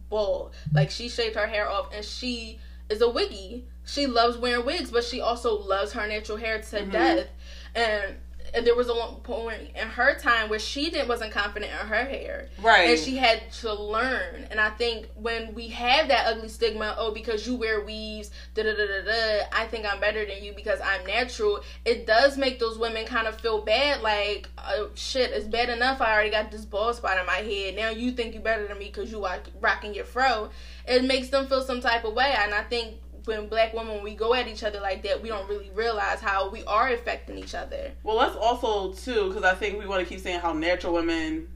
[0.08, 0.54] bald.
[0.72, 2.58] Like she shaved her hair off and she
[2.88, 3.66] is a wiggy.
[3.84, 6.90] She loves wearing wigs, but she also loves her natural hair to mm-hmm.
[6.90, 7.26] death.
[7.74, 8.16] And
[8.54, 12.04] and there was a point in her time where she didn't wasn't confident in her
[12.04, 12.90] hair, right?
[12.90, 14.46] And she had to learn.
[14.50, 18.62] And I think when we have that ugly stigma, oh, because you wear weaves, da
[18.62, 21.60] da da da da, I think I'm better than you because I'm natural.
[21.84, 26.00] It does make those women kind of feel bad, like, oh shit, it's bad enough.
[26.00, 27.74] I already got this bald spot in my head.
[27.76, 30.50] Now you think you're better than me because you are rocking your fro.
[30.86, 34.14] It makes them feel some type of way, and I think when black women we
[34.14, 37.54] go at each other like that, we don't really realize how we are affecting each
[37.54, 37.92] other.
[38.02, 41.48] Well, let's also too, because I think we want to keep saying how natural women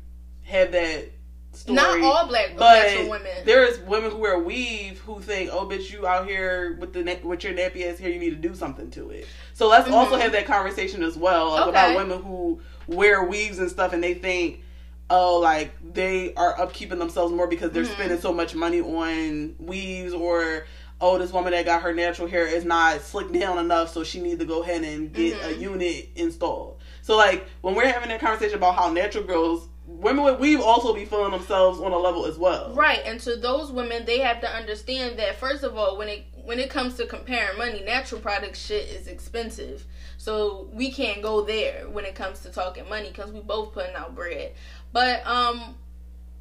[0.44, 1.10] have that
[1.52, 1.76] story.
[1.76, 3.32] Not all black but natural women.
[3.44, 7.44] There's women who wear weave who think, "Oh, bitch, you out here with the with
[7.44, 8.10] your nappy ass here.
[8.10, 9.94] you need to do something to it." So let's mm-hmm.
[9.94, 11.70] also have that conversation as well like, okay.
[11.70, 14.62] about women who wear weaves and stuff, and they think,
[15.10, 17.92] "Oh, like they are upkeeping themselves more because they're mm-hmm.
[17.92, 20.66] spending so much money on weaves," or
[21.00, 24.20] oh, this woman that got her natural hair is not slicked down enough, so she
[24.20, 25.50] needs to go ahead and get mm-hmm.
[25.50, 26.80] a unit installed.
[27.02, 30.94] So like when we're having that conversation about how natural girls women with weave also
[30.94, 32.74] be feeling themselves on a level as well.
[32.74, 36.26] Right, and to those women, they have to understand that first of all, when it
[36.44, 39.84] when it comes to comparing money, natural product shit is expensive.
[40.16, 43.94] So we can't go there when it comes to talking money because we both putting
[43.94, 44.52] out bread.
[44.92, 45.74] But um,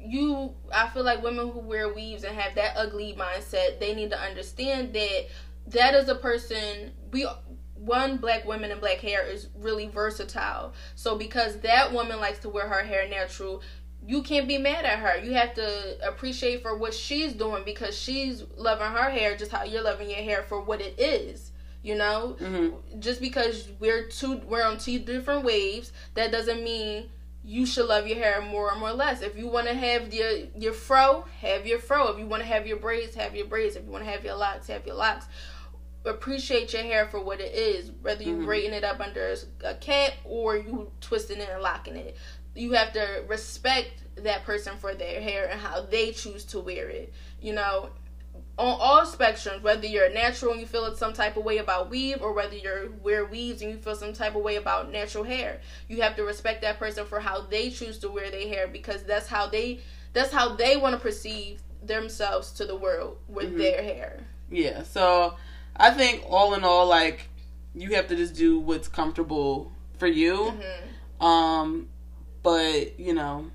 [0.00, 4.10] you, I feel like women who wear weaves and have that ugly mindset, they need
[4.10, 5.26] to understand that
[5.68, 7.26] that is a person we
[7.74, 10.72] one black women and black hair is really versatile.
[10.94, 13.62] So because that woman likes to wear her hair natural,
[14.04, 15.18] you can't be mad at her.
[15.18, 19.64] You have to appreciate for what she's doing because she's loving her hair just how
[19.64, 21.52] you're loving your hair for what it is.
[21.82, 23.00] You know, mm-hmm.
[23.00, 27.08] just because we're two, we're on two different waves, that doesn't mean
[27.48, 29.22] you should love your hair more or more less.
[29.22, 32.08] If you want to have your your fro, have your fro.
[32.08, 33.74] If you want to have your braids, have your braids.
[33.74, 35.26] If you want to have your locks, have your locks
[36.04, 38.44] appreciate your hair for what it is, whether you mm-hmm.
[38.44, 39.34] braiding it up under
[39.64, 42.16] a cap or you twisting it and locking it.
[42.54, 46.88] You have to respect that person for their hair and how they choose to wear
[46.88, 47.12] it.
[47.40, 47.90] You know,
[48.58, 52.20] on all spectrums, whether you're natural and you feel some type of way about weave,
[52.20, 55.60] or whether you're wear weaves and you feel some type of way about natural hair,
[55.88, 59.04] you have to respect that person for how they choose to wear their hair because
[59.04, 59.80] that's how they
[60.12, 63.58] that's how they want to perceive themselves to the world with mm-hmm.
[63.58, 64.26] their hair.
[64.50, 64.82] Yeah.
[64.82, 65.36] So
[65.76, 67.28] I think all in all, like
[67.74, 70.34] you have to just do what's comfortable for you.
[70.34, 71.24] Mm-hmm.
[71.24, 71.88] Um,
[72.42, 73.52] but you know,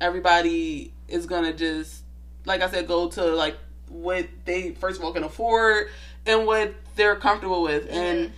[0.00, 2.04] everybody is gonna just,
[2.46, 3.58] like I said, go to like
[3.92, 5.88] what they first of all can afford
[6.26, 7.96] and what they're comfortable with, mm-hmm.
[7.96, 8.32] and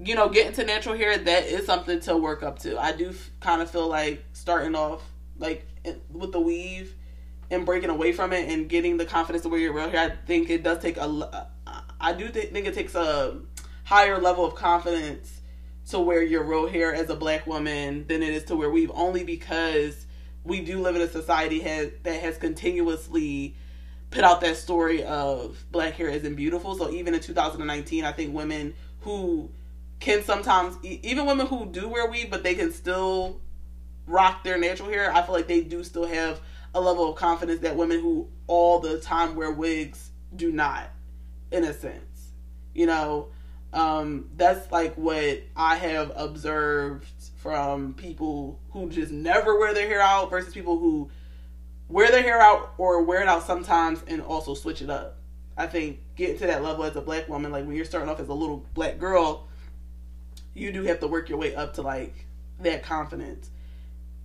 [0.00, 2.78] you know, getting to natural hair that is something to work up to.
[2.78, 5.02] I do f- kind of feel like starting off
[5.38, 5.66] like
[6.10, 6.94] with the weave
[7.50, 10.00] and breaking away from it and getting the confidence to wear your real hair.
[10.00, 11.48] I think it does take a
[12.00, 13.38] I do th- think it takes a
[13.84, 15.40] higher level of confidence
[15.90, 18.90] to wear your real hair as a black woman than it is to wear weave,
[18.94, 20.06] only because
[20.44, 23.56] we do live in a society has, that has continuously
[24.10, 26.74] put out that story of black hair isn't beautiful.
[26.74, 29.50] So even in 2019, I think women who
[30.00, 33.40] can sometimes, even women who do wear weave, but they can still
[34.06, 36.40] rock their natural hair, I feel like they do still have
[36.74, 40.90] a level of confidence that women who all the time wear wigs do not
[41.50, 42.32] in a sense.
[42.74, 43.28] You know,
[43.72, 50.00] um, that's like what I have observed from people who just never wear their hair
[50.00, 51.10] out versus people who
[51.88, 55.18] wear their hair out or wear it out sometimes and also switch it up.
[55.56, 58.20] I think getting to that level as a black woman, like when you're starting off
[58.20, 59.48] as a little black girl,
[60.54, 62.26] you do have to work your way up to like
[62.60, 63.50] that confidence.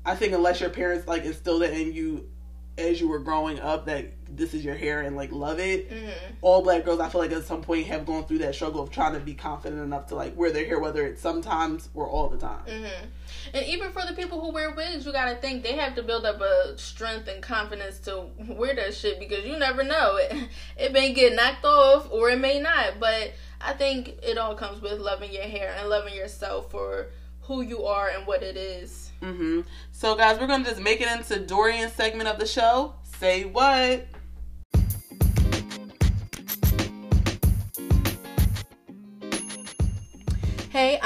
[0.06, 2.30] I think unless your parents like instill that in you
[2.78, 5.90] as you were growing up that this is your hair and like love it.
[5.90, 6.36] Mm-hmm.
[6.42, 8.90] All black girls, I feel like at some point have gone through that struggle of
[8.90, 12.30] trying to be confident enough to like wear their hair, whether it's sometimes or all
[12.30, 12.64] the time.
[12.66, 13.06] Mm-hmm.
[13.54, 16.26] And even for the people who wear wigs, you gotta think they have to build
[16.26, 20.34] up a strength and confidence to wear that shit because you never know it.
[20.78, 24.82] It may get knocked off or it may not, but I think it all comes
[24.82, 27.08] with loving your hair and loving yourself for
[27.42, 29.12] who you are and what it is.
[29.22, 29.62] Mm-hmm.
[29.92, 32.96] So, guys, we're gonna just make it into Dorian's segment of the show.
[33.04, 34.08] Say what?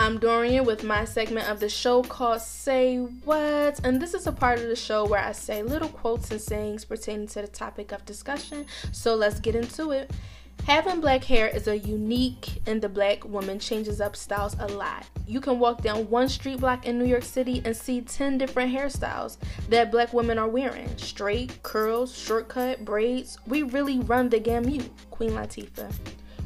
[0.07, 3.81] I'm Dorian with my segment of the show called Say What.
[3.83, 6.85] And this is a part of the show where I say little quotes and sayings
[6.85, 8.65] pertaining to the topic of discussion.
[8.93, 10.09] So let's get into it.
[10.65, 15.03] Having black hair is a unique and the black woman changes up styles a lot.
[15.25, 18.73] You can walk down one street block in New York City and see 10 different
[18.73, 19.35] hairstyles
[19.67, 20.87] that black women are wearing.
[20.97, 23.39] Straight, curls, shortcut, braids.
[23.45, 24.89] We really run the gamut.
[25.11, 25.91] Queen Latifah.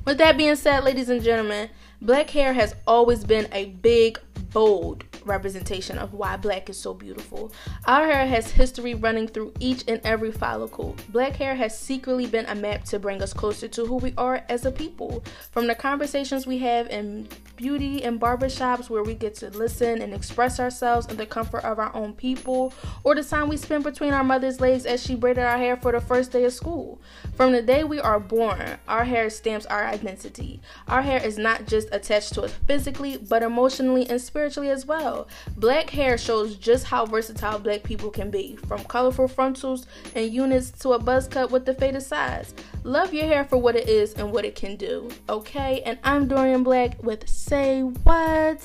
[0.04, 1.70] With that being said, ladies and gentlemen,
[2.02, 4.20] black hair has always been a big,
[4.52, 7.52] bold representation of why black is so beautiful.
[7.86, 10.96] Our hair has history running through each and every follicle.
[11.10, 14.44] Black hair has secretly been a map to bring us closer to who we are
[14.50, 15.24] as a people.
[15.52, 17.28] From the conversations we have in
[17.62, 21.78] beauty and barbershops where we get to listen and express ourselves in the comfort of
[21.78, 25.44] our own people, or the time we spend between our mother's legs as she braided
[25.44, 27.00] our hair for the first day of school.
[27.36, 30.60] From the day we are born, our hair stamps our identity.
[30.88, 35.28] Our hair is not just attached to us physically, but emotionally and spiritually as well.
[35.56, 40.72] Black hair shows just how versatile black people can be, from colorful frontals and units
[40.72, 42.56] to a buzz cut with the faded sides.
[42.84, 45.84] Love your hair for what it is and what it can do, okay?
[45.86, 48.62] And I'm Dorian Black with Say What?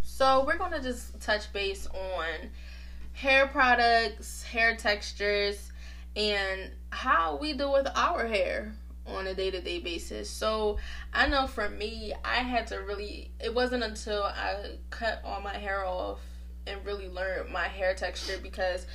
[0.00, 2.48] So, we're to just touch base on
[3.12, 5.70] hair products, hair textures,
[6.16, 8.74] and how we deal with our hair
[9.06, 10.30] on a day to day basis.
[10.30, 10.78] So
[11.12, 15.58] I know for me, I had to really, it wasn't until I cut all my
[15.58, 16.20] hair off
[16.66, 18.86] and really learned my hair texture because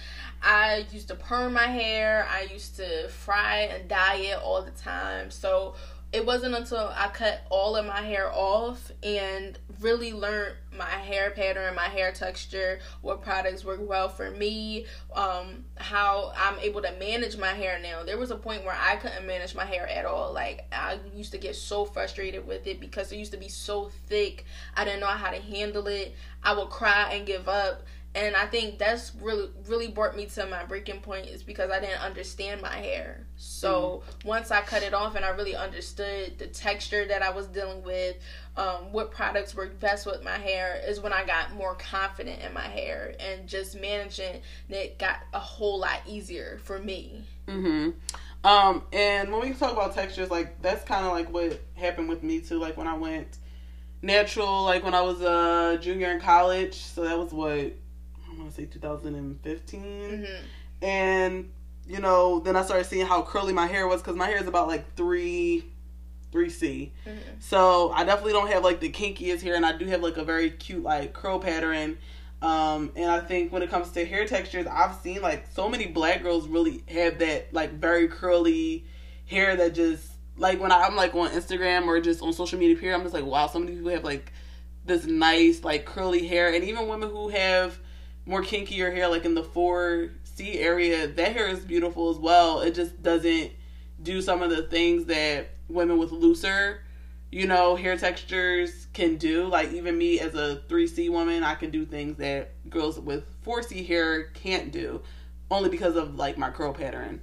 [0.41, 4.71] I used to perm my hair, I used to fry and dye it all the
[4.71, 5.29] time.
[5.29, 5.75] So
[6.11, 11.31] it wasn't until I cut all of my hair off and really learned my hair
[11.31, 16.91] pattern, my hair texture, what products work well for me, um, how I'm able to
[16.99, 18.03] manage my hair now.
[18.03, 20.33] There was a point where I couldn't manage my hair at all.
[20.33, 23.89] Like I used to get so frustrated with it because it used to be so
[24.07, 24.45] thick.
[24.75, 26.13] I didn't know how to handle it.
[26.43, 30.45] I would cry and give up and I think that's really really brought me to
[30.45, 33.25] my breaking point is because I didn't understand my hair.
[33.37, 34.25] So mm.
[34.25, 37.83] once I cut it off and I really understood the texture that I was dealing
[37.83, 38.17] with,
[38.57, 42.53] um, what products work best with my hair, is when I got more confident in
[42.53, 47.23] my hair and just managing it got a whole lot easier for me.
[47.47, 47.93] Mhm.
[48.43, 52.23] Um, and when we talk about textures, like that's kind of like what happened with
[52.23, 52.59] me too.
[52.59, 53.37] Like when I went
[54.01, 56.75] natural, like when I was a junior in college.
[56.75, 57.73] So that was what
[58.31, 59.81] I want to say 2015.
[59.81, 60.85] Mm-hmm.
[60.85, 61.49] And
[61.87, 64.47] you know, then I started seeing how curly my hair was because my hair is
[64.47, 65.65] about like three,
[66.31, 66.93] three C.
[67.05, 67.17] Mm-hmm.
[67.39, 70.23] So I definitely don't have like the kinkiest hair, and I do have like a
[70.23, 71.97] very cute like curl pattern.
[72.41, 75.87] Um, and I think when it comes to hair textures, I've seen like so many
[75.87, 78.85] black girls really have that like very curly
[79.25, 82.93] hair that just like when I'm like on Instagram or just on social media here,
[82.93, 84.31] I'm just like, wow, so many people have like
[84.85, 87.79] this nice like curly hair, and even women who have
[88.25, 92.61] more kinkier hair, like in the 4C area, that hair is beautiful as well.
[92.61, 93.51] It just doesn't
[94.01, 96.81] do some of the things that women with looser,
[97.31, 99.45] you know, hair textures can do.
[99.45, 103.85] Like even me as a 3C woman, I can do things that girls with 4C
[103.87, 105.01] hair can't do
[105.49, 107.21] only because of like my curl pattern.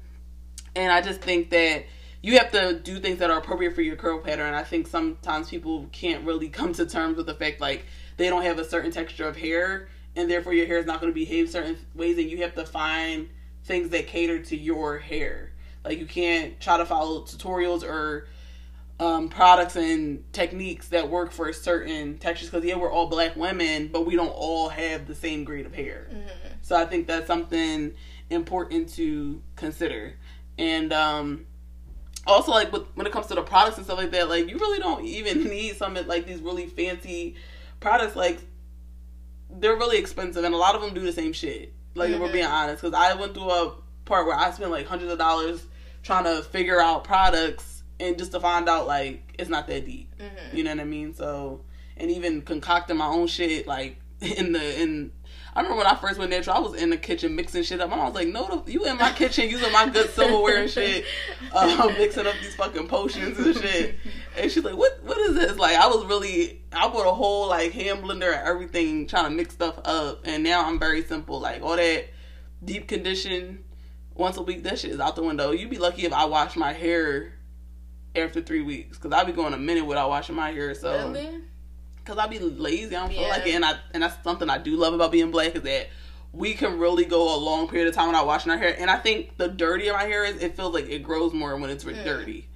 [0.75, 1.85] And I just think that
[2.23, 4.55] you have to do things that are appropriate for your curl pattern.
[4.55, 8.43] I think sometimes people can't really come to terms with the fact like they don't
[8.43, 11.51] have a certain texture of hair and therefore your hair is not going to behave
[11.51, 13.29] certain ways and you have to find
[13.65, 15.53] things that cater to your hair.
[15.85, 18.29] Like you can't try to follow tutorials or
[19.01, 23.89] um, products and techniques that work for certain textures because yeah we're all black women
[23.93, 26.09] but we don't all have the same grade of hair.
[26.11, 26.29] Mm-hmm.
[26.63, 27.95] so i think that's something
[28.31, 30.15] important to consider.
[30.59, 31.47] And um,
[32.27, 34.59] also like with, when it comes to the products and stuff like that like you
[34.59, 37.37] really don't even need some like these really fancy
[37.81, 38.17] products.
[38.17, 38.41] Like
[39.51, 41.73] they're really expensive, and a lot of them do the same shit.
[41.95, 42.21] Like mm-hmm.
[42.21, 45.19] we're being honest, because I went through a part where I spent like hundreds of
[45.19, 45.65] dollars
[46.03, 50.15] trying to figure out products, and just to find out like it's not that deep.
[50.19, 50.57] Mm-hmm.
[50.57, 51.15] You know what I mean?
[51.15, 51.65] So,
[51.97, 55.13] and even concocting my own shit like in the in
[55.59, 57.91] I remember when I first went natural, I was in the kitchen mixing shit up.
[57.91, 61.05] My mom was like, "No, you in my kitchen using my good silverware and shit,
[61.53, 63.97] uh, mixing up these fucking potions and shit."
[64.37, 65.03] And she's like, "What?
[65.03, 68.47] What is this?" Like, I was really, I bought a whole like hand blender and
[68.47, 70.21] everything, trying to mix stuff up.
[70.23, 71.41] And now I'm very simple.
[71.41, 72.05] Like all that
[72.65, 73.65] deep condition
[74.15, 75.51] once a week, that shit is out the window.
[75.51, 77.35] You'd be lucky if I wash my hair
[78.15, 80.73] after three weeks, because I'd be going a minute without washing my hair.
[80.77, 81.09] So.
[81.09, 81.41] Really?
[82.09, 82.97] Because I be lazy.
[82.97, 83.29] I don't feel yeah.
[83.29, 85.89] like it, and I and that's something I do love about being black is that
[86.33, 88.75] we can really go a long period of time without washing our hair.
[88.79, 91.71] And I think the dirtier my hair is, it feels like it grows more when
[91.71, 92.05] it's mm.
[92.05, 92.49] dirty.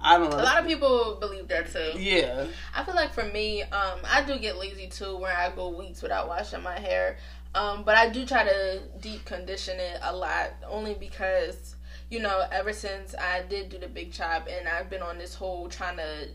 [0.00, 0.36] I don't know.
[0.36, 1.98] A lot of people believe that too.
[1.98, 2.46] Yeah.
[2.74, 6.02] I feel like for me, um, I do get lazy too, where I go weeks
[6.02, 7.18] without washing my hair.
[7.54, 11.74] Um, but I do try to deep condition it a lot, only because
[12.10, 15.34] you know, ever since I did do the big chop and I've been on this
[15.34, 16.28] whole trying to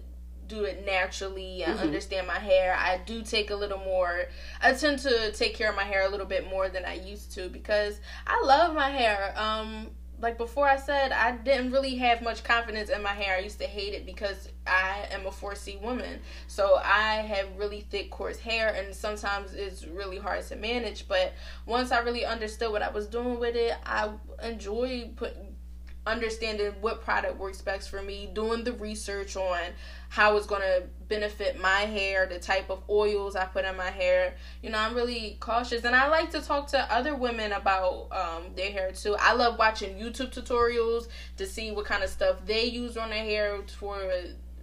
[0.54, 1.88] do it naturally and mm-hmm.
[1.88, 2.76] understand my hair.
[2.78, 4.26] I do take a little more.
[4.62, 7.32] I tend to take care of my hair a little bit more than I used
[7.34, 9.34] to because I love my hair.
[9.38, 9.92] Um,
[10.24, 13.36] like before I said, I didn't really have much confidence in my hair.
[13.36, 16.22] I used to hate it because I am a 4C woman.
[16.48, 21.10] So I have really thick, coarse hair, and sometimes it's really hard to manage.
[21.10, 21.34] But
[21.66, 24.12] once I really understood what I was doing with it, I
[24.42, 25.53] enjoy putting
[26.06, 29.60] understanding what product works best for me, doing the research on
[30.10, 33.90] how it's going to benefit my hair, the type of oils I put in my
[33.90, 34.36] hair.
[34.62, 38.44] You know, I'm really cautious and I like to talk to other women about um,
[38.56, 39.16] their hair too.
[39.20, 43.24] I love watching YouTube tutorials to see what kind of stuff they use on their
[43.24, 44.00] hair for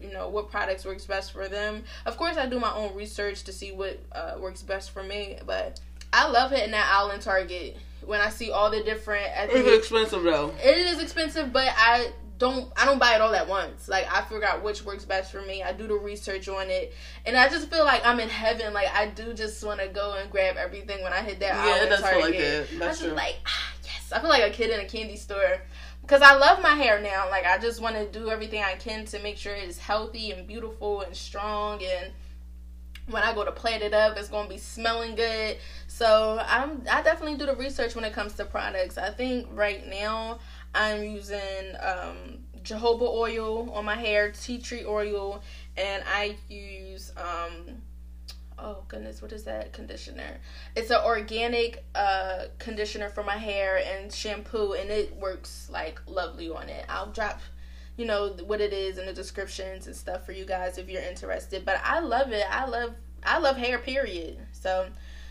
[0.00, 1.84] you know what products works best for them.
[2.06, 5.38] Of course, I do my own research to see what uh, works best for me,
[5.46, 5.80] but
[6.12, 9.26] I love hitting that in Target when I see all the different.
[9.36, 10.52] It's expensive though.
[10.62, 13.88] It is expensive, but I don't I don't buy it all at once.
[13.88, 15.62] Like I figure out which works best for me.
[15.62, 16.94] I do the research on it,
[17.26, 18.72] and I just feel like I'm in heaven.
[18.72, 21.66] Like I do just want to go and grab everything when I hit that.
[21.66, 22.68] Yeah, it does feel like that.
[22.78, 23.14] That's I true.
[23.14, 25.60] Like ah, yes, I feel like a kid in a candy store
[26.02, 27.28] because I love my hair now.
[27.30, 30.32] Like I just want to do everything I can to make sure it is healthy
[30.32, 32.12] and beautiful and strong and
[33.10, 35.56] when I go to plait it up, it's gonna be smelling good.
[36.00, 38.96] So I'm I definitely do the research when it comes to products.
[38.96, 40.38] I think right now
[40.74, 45.42] I'm using um, jojoba oil on my hair, tea tree oil,
[45.76, 47.82] and I use um,
[48.58, 50.40] oh goodness, what is that conditioner?
[50.74, 56.48] It's an organic uh, conditioner for my hair and shampoo, and it works like lovely
[56.48, 56.86] on it.
[56.88, 57.42] I'll drop
[57.98, 61.02] you know what it is in the descriptions and stuff for you guys if you're
[61.02, 61.66] interested.
[61.66, 62.46] But I love it.
[62.50, 63.76] I love I love hair.
[63.80, 64.38] Period.
[64.52, 64.86] So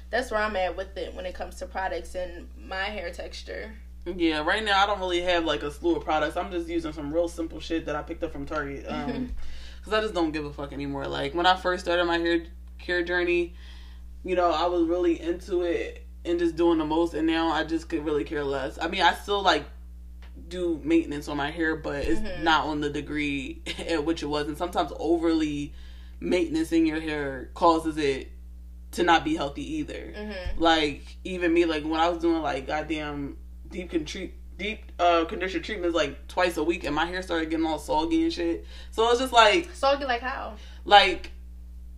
[0.10, 3.74] that's where I'm at with it when it comes to products and my hair texture.
[4.06, 6.38] Yeah, right now I don't really have like a slew of products.
[6.38, 8.86] I'm just using some real simple shit that I picked up from Target.
[8.88, 9.36] Um,
[9.78, 11.08] because I just don't give a fuck anymore.
[11.08, 12.44] Like when I first started my hair
[12.78, 13.54] care journey,
[14.24, 17.64] you know, I was really into it and just doing the most, and now I
[17.64, 18.78] just could really care less.
[18.82, 19.66] I mean, I still like
[20.48, 22.44] do maintenance on my hair, but it's mm-hmm.
[22.44, 24.48] not on the degree at which it was.
[24.48, 25.74] And sometimes overly
[26.20, 28.32] maintenance in your hair causes it
[28.92, 30.14] to not be healthy either.
[30.16, 30.62] Mm-hmm.
[30.62, 33.38] Like even me, like when I was doing like goddamn
[33.70, 37.66] deep con- deep uh conditioner treatments like twice a week, and my hair started getting
[37.66, 38.66] all soggy and shit.
[38.92, 40.56] So it's just like soggy, like how?
[40.86, 41.32] Like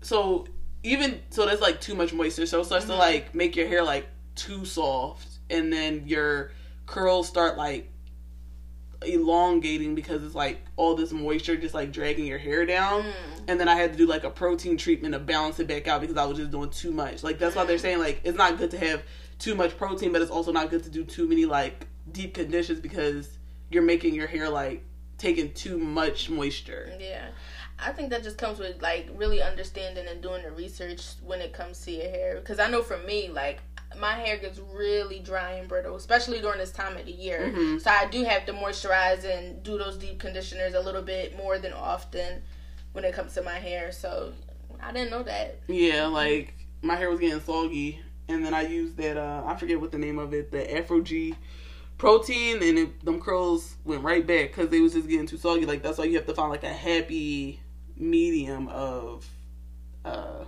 [0.01, 0.47] so
[0.83, 2.93] even so, there's like too much moisture, so it starts mm-hmm.
[2.93, 6.51] to like make your hair like too soft, and then your
[6.87, 7.90] curls start like
[9.03, 13.03] elongating because it's like all this moisture just like dragging your hair down.
[13.03, 13.13] Mm.
[13.47, 16.01] And then I had to do like a protein treatment to balance it back out
[16.01, 17.23] because I was just doing too much.
[17.23, 17.57] Like that's mm.
[17.57, 19.03] why they're saying like it's not good to have
[19.39, 22.79] too much protein, but it's also not good to do too many like deep conditions
[22.79, 23.37] because
[23.69, 24.83] you're making your hair like
[25.17, 26.91] taking too much moisture.
[26.99, 27.27] Yeah.
[27.83, 31.53] I think that just comes with like really understanding and doing the research when it
[31.53, 32.35] comes to your hair.
[32.39, 33.59] Because I know for me, like
[33.99, 37.51] my hair gets really dry and brittle, especially during this time of the year.
[37.53, 37.79] Mm-hmm.
[37.79, 41.59] So I do have to moisturize and do those deep conditioners a little bit more
[41.59, 42.41] than often
[42.93, 43.91] when it comes to my hair.
[43.91, 44.33] So
[44.81, 45.59] I didn't know that.
[45.67, 49.17] Yeah, like my hair was getting soggy, and then I used that.
[49.17, 51.35] uh I forget what the name of it, the ApHogee
[51.97, 55.65] protein, and it, them curls went right back because they was just getting too soggy.
[55.65, 57.59] Like that's why you have to find like a happy
[58.01, 59.27] medium of.
[60.03, 60.45] uh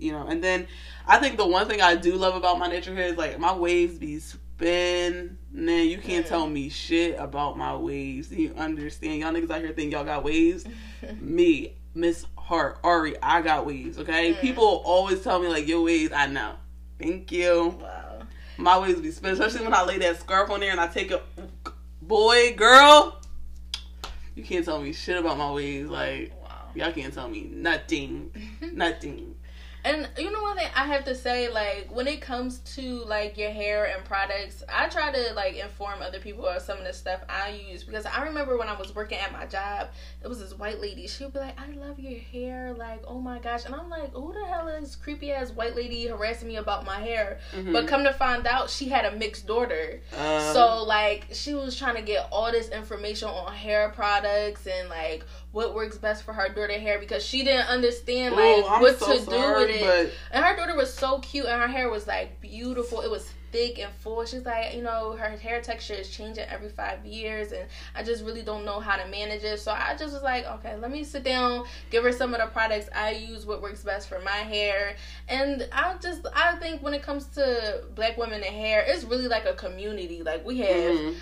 [0.00, 0.26] you know.
[0.26, 0.66] And then
[1.06, 3.54] I think the one thing I do love about my natural hair is like my
[3.54, 5.38] waves be spinning.
[5.52, 8.32] You can't tell me shit about my waves.
[8.32, 9.20] You understand?
[9.20, 10.64] Y'all niggas out here think y'all got waves.
[11.20, 13.98] me, Miss Hart, Ari, I got waves.
[13.98, 14.40] Okay, mm.
[14.40, 16.12] people always tell me like your waves.
[16.14, 16.54] I know.
[16.98, 17.78] Thank you.
[17.80, 18.22] Wow.
[18.58, 21.10] My waves be spinning, especially when I lay that scarf on there and I take
[21.10, 21.22] a
[22.02, 23.19] boy, girl.
[24.40, 25.86] You can't tell me shit about my ways.
[25.86, 26.70] Like, wow.
[26.74, 28.32] y'all can't tell me nothing.
[28.72, 29.29] nothing.
[29.84, 33.38] And you know one thing I have to say, like when it comes to like
[33.38, 36.92] your hair and products, I try to like inform other people of some of the
[36.92, 39.88] stuff I use because I remember when I was working at my job,
[40.22, 41.06] it was this white lady.
[41.06, 44.12] She would be like, "I love your hair," like, "Oh my gosh," and I'm like,
[44.12, 47.72] "Who the hell is creepy ass white lady harassing me about my hair?" Mm-hmm.
[47.72, 51.76] But come to find out, she had a mixed daughter, um, so like she was
[51.76, 56.32] trying to get all this information on hair products and like what works best for
[56.32, 60.12] her daughter hair because she didn't understand like Ooh, what to do with it.
[60.30, 60.36] But...
[60.36, 63.00] And her daughter was so cute and her hair was like beautiful.
[63.00, 64.24] It was thick and full.
[64.24, 68.24] She's like, you know, her hair texture is changing every five years, and I just
[68.24, 69.60] really don't know how to manage it.
[69.60, 72.46] So I just was like, okay, let me sit down, give her some of the
[72.46, 74.96] products I use, what works best for my hair,
[75.28, 79.28] and I just I think when it comes to black women and hair, it's really
[79.28, 80.22] like a community.
[80.22, 80.68] Like we have.
[80.68, 81.18] Mm-hmm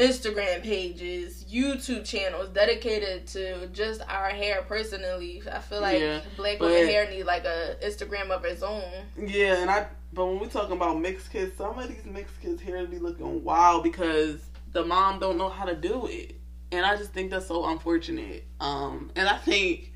[0.00, 5.42] Instagram pages, YouTube channels dedicated to just our hair personally.
[5.52, 8.82] I feel like yeah, black women hair need like a Instagram of its own.
[9.18, 12.62] Yeah, and I but when we talking about mixed kids, some of these mixed kids
[12.62, 14.40] hair be looking wild because
[14.72, 16.36] the mom don't know how to do it.
[16.72, 18.44] And I just think that's so unfortunate.
[18.58, 19.92] Um and I think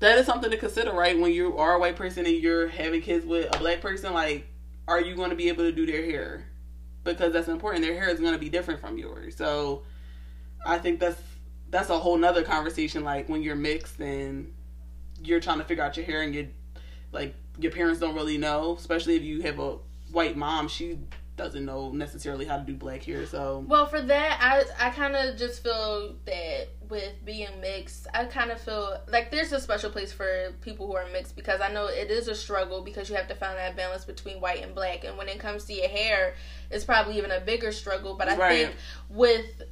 [0.00, 1.18] that is something to consider, right?
[1.18, 4.46] When you are a white person and you're having kids with a black person, like,
[4.88, 6.49] are you going to be able to do their hair?
[7.04, 7.84] Because that's important.
[7.84, 9.36] Their hair is going to be different from yours.
[9.36, 9.82] So
[10.64, 11.20] I think that's
[11.70, 13.04] that's a whole nother conversation.
[13.04, 14.52] Like when you're mixed and
[15.22, 16.48] you're trying to figure out your hair and you
[17.12, 19.78] like your parents don't really know, especially if you have a
[20.12, 20.68] white mom.
[20.68, 20.98] She
[21.36, 23.24] doesn't know necessarily how to do black hair.
[23.24, 28.24] So well, for that, I I kind of just feel that with being mixed, I
[28.26, 31.72] kind of feel like there's a special place for people who are mixed because I
[31.72, 34.74] know it is a struggle because you have to find that balance between white and
[34.74, 36.34] black, and when it comes to your hair,
[36.70, 38.14] it's probably even a bigger struggle.
[38.14, 38.66] But I right.
[38.66, 38.76] think
[39.08, 39.62] with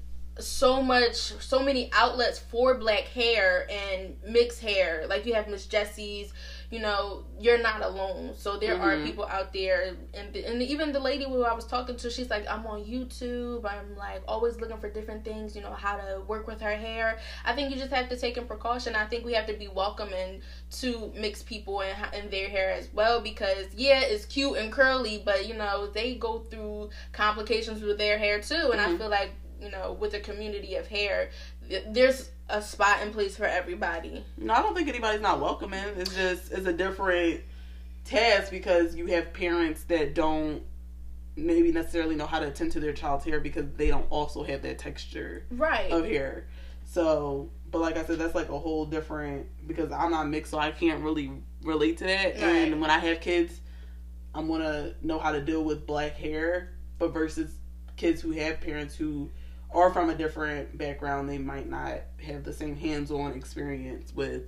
[0.40, 5.66] so much so many outlets for black hair and mixed hair like you have miss
[5.66, 6.32] jessie's
[6.70, 8.32] you know you're not alone.
[8.36, 9.02] So there mm-hmm.
[9.02, 12.30] are people out there and, and even the lady who i was talking to she's
[12.30, 13.64] like i'm on youtube.
[13.64, 17.18] I'm like always looking for different things you know how to work with her hair.
[17.44, 18.94] I think you just have to take in precaution.
[18.94, 20.42] I think we have to be welcoming
[20.80, 25.22] to mixed people and, and their hair as well because yeah it's cute and curly
[25.24, 28.70] but you know they go through complications with their hair too.
[28.72, 28.94] And mm-hmm.
[28.94, 31.30] i feel like you know, with a community of hair,
[31.88, 34.24] there's a spot in place for everybody.
[34.36, 35.84] No, I don't think anybody's not welcoming.
[35.96, 37.42] It's just it's a different
[38.04, 40.62] task because you have parents that don't
[41.36, 44.62] maybe necessarily know how to attend to their child's hair because they don't also have
[44.62, 46.46] that texture right of hair.
[46.84, 50.58] So, but like I said, that's like a whole different because I'm not mixed, so
[50.58, 51.30] I can't really
[51.62, 52.34] relate to that.
[52.34, 52.42] Right.
[52.42, 53.60] And when I have kids,
[54.34, 57.58] I'm gonna know how to deal with black hair, but versus
[57.96, 59.30] kids who have parents who
[59.70, 64.44] are from a different background, they might not have the same hands-on experience with,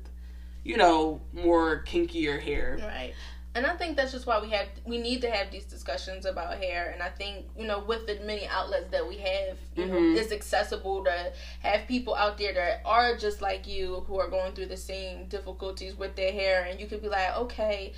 [0.65, 2.79] you know, more kinkier hair.
[2.81, 3.15] Right.
[3.55, 6.59] And I think that's just why we have we need to have these discussions about
[6.59, 6.91] hair.
[6.93, 9.93] And I think you know with the many outlets that we have, you mm-hmm.
[9.93, 14.29] know, it's accessible to have people out there that are just like you who are
[14.29, 17.93] going through the same difficulties with their hair, and you could be like, okay,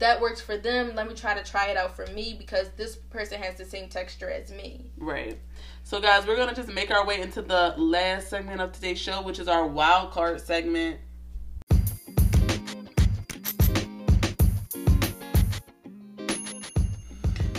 [0.00, 0.94] that works for them.
[0.94, 3.88] Let me try to try it out for me because this person has the same
[3.88, 4.90] texture as me.
[4.96, 5.38] Right.
[5.84, 8.98] So, guys, we're going to just make our way into the last segment of today's
[8.98, 10.98] show, which is our wild card segment.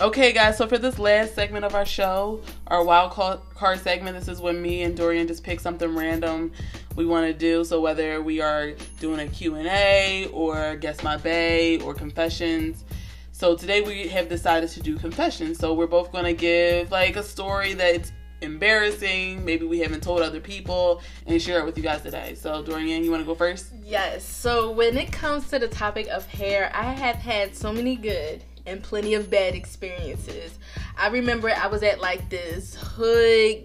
[0.01, 4.27] Okay, guys, so for this last segment of our show, our wild card segment, this
[4.27, 6.51] is when me and Dorian just pick something random
[6.95, 7.63] we want to do.
[7.63, 12.83] So whether we are doing a Q&A or guess my bay or confessions.
[13.31, 15.57] So today we have decided to do confessions.
[15.57, 18.11] So we're both going to give like a story that's
[18.41, 22.35] embarrassing, maybe we haven't told other people, and share it with you guys today.
[22.35, 23.67] So, Dorian, you want to go first?
[23.83, 24.25] Yes.
[24.25, 28.43] So, when it comes to the topic of hair, I have had so many good
[28.65, 30.57] and plenty of bad experiences.
[30.97, 33.63] I remember I was at like this hood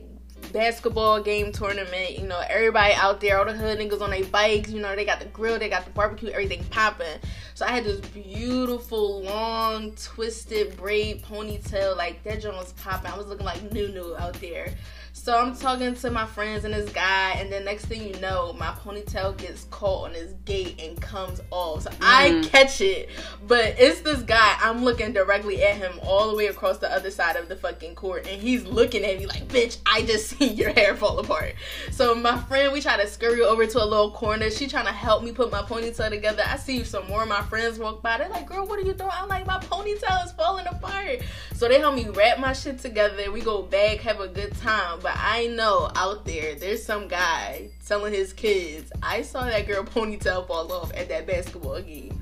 [0.52, 2.18] basketball game tournament.
[2.18, 4.70] You know, everybody out there, all the hood niggas on their bikes.
[4.70, 7.18] You know, they got the grill, they got the barbecue, everything popping.
[7.54, 11.96] So I had this beautiful, long, twisted braid ponytail.
[11.96, 13.10] Like that joint was popping.
[13.10, 14.74] I was looking like Nunu out there.
[15.16, 18.52] So I'm talking to my friends and this guy, and then next thing you know,
[18.52, 21.82] my ponytail gets caught on his gate and comes off.
[21.82, 21.96] So mm.
[22.00, 23.08] I catch it,
[23.48, 24.56] but it's this guy.
[24.60, 27.96] I'm looking directly at him all the way across the other side of the fucking
[27.96, 31.54] court, and he's looking at me like, "Bitch, I just seen your hair fall apart."
[31.90, 34.48] So my friend, we try to scurry over to a little corner.
[34.50, 36.44] She trying to help me put my ponytail together.
[36.46, 38.18] I see some more of my friends walk by.
[38.18, 41.22] They're like, "Girl, what are you doing?" I'm like, "My ponytail is falling apart."
[41.54, 43.32] So they help me wrap my shit together.
[43.32, 47.68] We go back, have a good time, but I know out there there's some guy
[47.86, 52.20] telling his kids, I saw that girl ponytail fall off at that basketball game.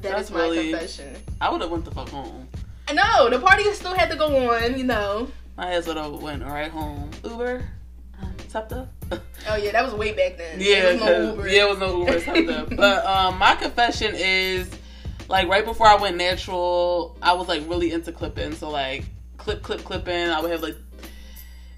[0.00, 1.14] That That's is my really, confession.
[1.40, 2.48] I would have went the fuck home.
[2.92, 5.28] No, the party still had to go on, you know.
[5.56, 7.08] My ass would have went right home.
[7.22, 7.62] Uber,
[8.48, 8.88] SEPTA.
[9.12, 10.60] oh yeah, that was way back then.
[10.60, 11.48] Yeah, was no Uber.
[11.48, 12.66] yeah, it was no Uber SEPTA.
[12.76, 14.68] but um, my confession is
[15.28, 18.54] like right before I went natural, I was like really into clipping.
[18.54, 19.04] So like
[19.36, 20.30] clip, clip, clipping.
[20.30, 20.76] I would have like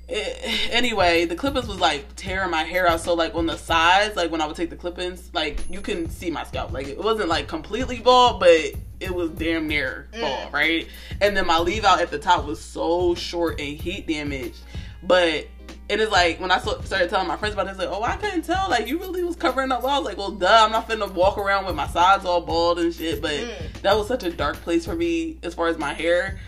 [0.09, 3.01] it, anyway, the clippings was like tearing my hair out.
[3.01, 6.09] So like on the sides, like when I would take the clippings, like you can
[6.09, 6.73] see my scalp.
[6.73, 10.21] Like it wasn't like completely bald, but it was damn near mm.
[10.21, 10.87] bald, right?
[11.21, 14.61] And then my leave out at the top was so short and heat damaged.
[15.03, 15.49] But
[15.89, 18.43] it is like when I started telling my friends about this, like, oh, I couldn't
[18.43, 18.69] tell.
[18.71, 19.83] Like, you really was covering up.
[19.83, 22.41] Well, I was like, well, duh, I'm not finna walk around with my sides all
[22.41, 23.21] bald and shit.
[23.21, 23.83] But mm.
[23.83, 26.39] that was such a dark place for me as far as my hair.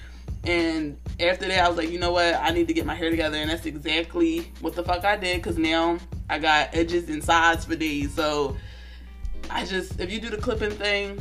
[0.45, 2.35] And after that, I was like, you know what?
[2.35, 3.37] I need to get my hair together.
[3.37, 5.99] And that's exactly what the fuck I did because now
[6.31, 8.15] I got edges and sides for these.
[8.15, 8.57] So
[9.51, 11.21] I just, if you do the clipping thing,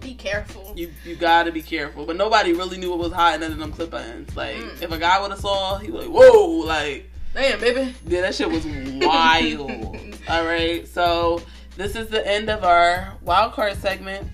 [0.00, 0.72] be careful.
[0.76, 2.04] You you gotta be careful.
[2.04, 4.34] But nobody really knew what was hiding under them clip ins.
[4.36, 4.82] Like, mm.
[4.82, 7.08] if a guy would have saw, he was like, whoa, like.
[7.34, 7.94] Damn, baby.
[8.06, 9.70] Yeah, that shit was wild.
[10.28, 11.40] All right, so
[11.76, 14.28] this is the end of our wild card segment.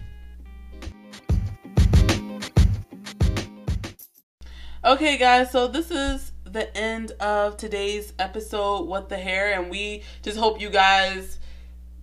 [4.89, 10.03] Okay, guys, so this is the end of today's episode, What the Hair, and we
[10.23, 11.39] just hope you guys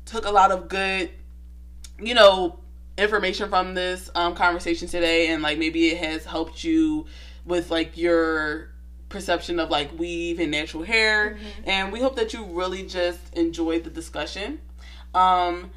[0.05, 1.09] took a lot of good,
[1.99, 2.59] you know,
[2.95, 7.07] information from this um, conversation today, and like maybe it has helped you
[7.43, 8.69] with like your
[9.09, 11.31] perception of like weave and natural hair.
[11.31, 11.67] Mm-hmm.
[11.67, 14.61] And we hope that you really just enjoyed the discussion.
[15.15, 15.71] Um,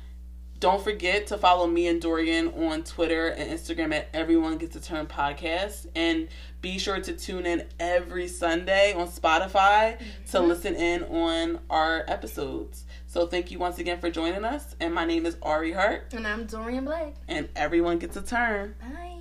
[0.60, 4.80] don't forget to follow me and Dorian on Twitter and Instagram at Everyone Gets a
[4.80, 5.86] Turn Podcast.
[5.94, 6.28] And
[6.60, 10.30] be sure to tune in every Sunday on Spotify mm-hmm.
[10.30, 12.84] to listen in on our episodes.
[13.06, 14.74] So thank you once again for joining us.
[14.80, 16.12] And my name is Ari Hart.
[16.12, 17.14] And I'm Dorian Blake.
[17.26, 18.74] And everyone gets a turn.
[18.80, 19.17] Bye.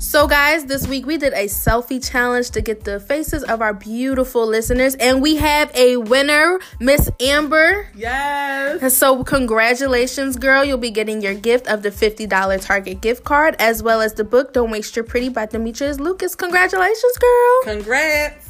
[0.00, 3.74] So, guys, this week we did a selfie challenge to get the faces of our
[3.74, 7.86] beautiful listeners, and we have a winner, Miss Amber.
[7.94, 8.96] Yes.
[8.96, 10.64] So, congratulations, girl.
[10.64, 14.24] You'll be getting your gift of the $50 Target gift card, as well as the
[14.24, 16.34] book Don't Waste Your Pretty by Demetrius Lucas.
[16.34, 17.74] Congratulations, girl.
[17.74, 18.49] Congrats.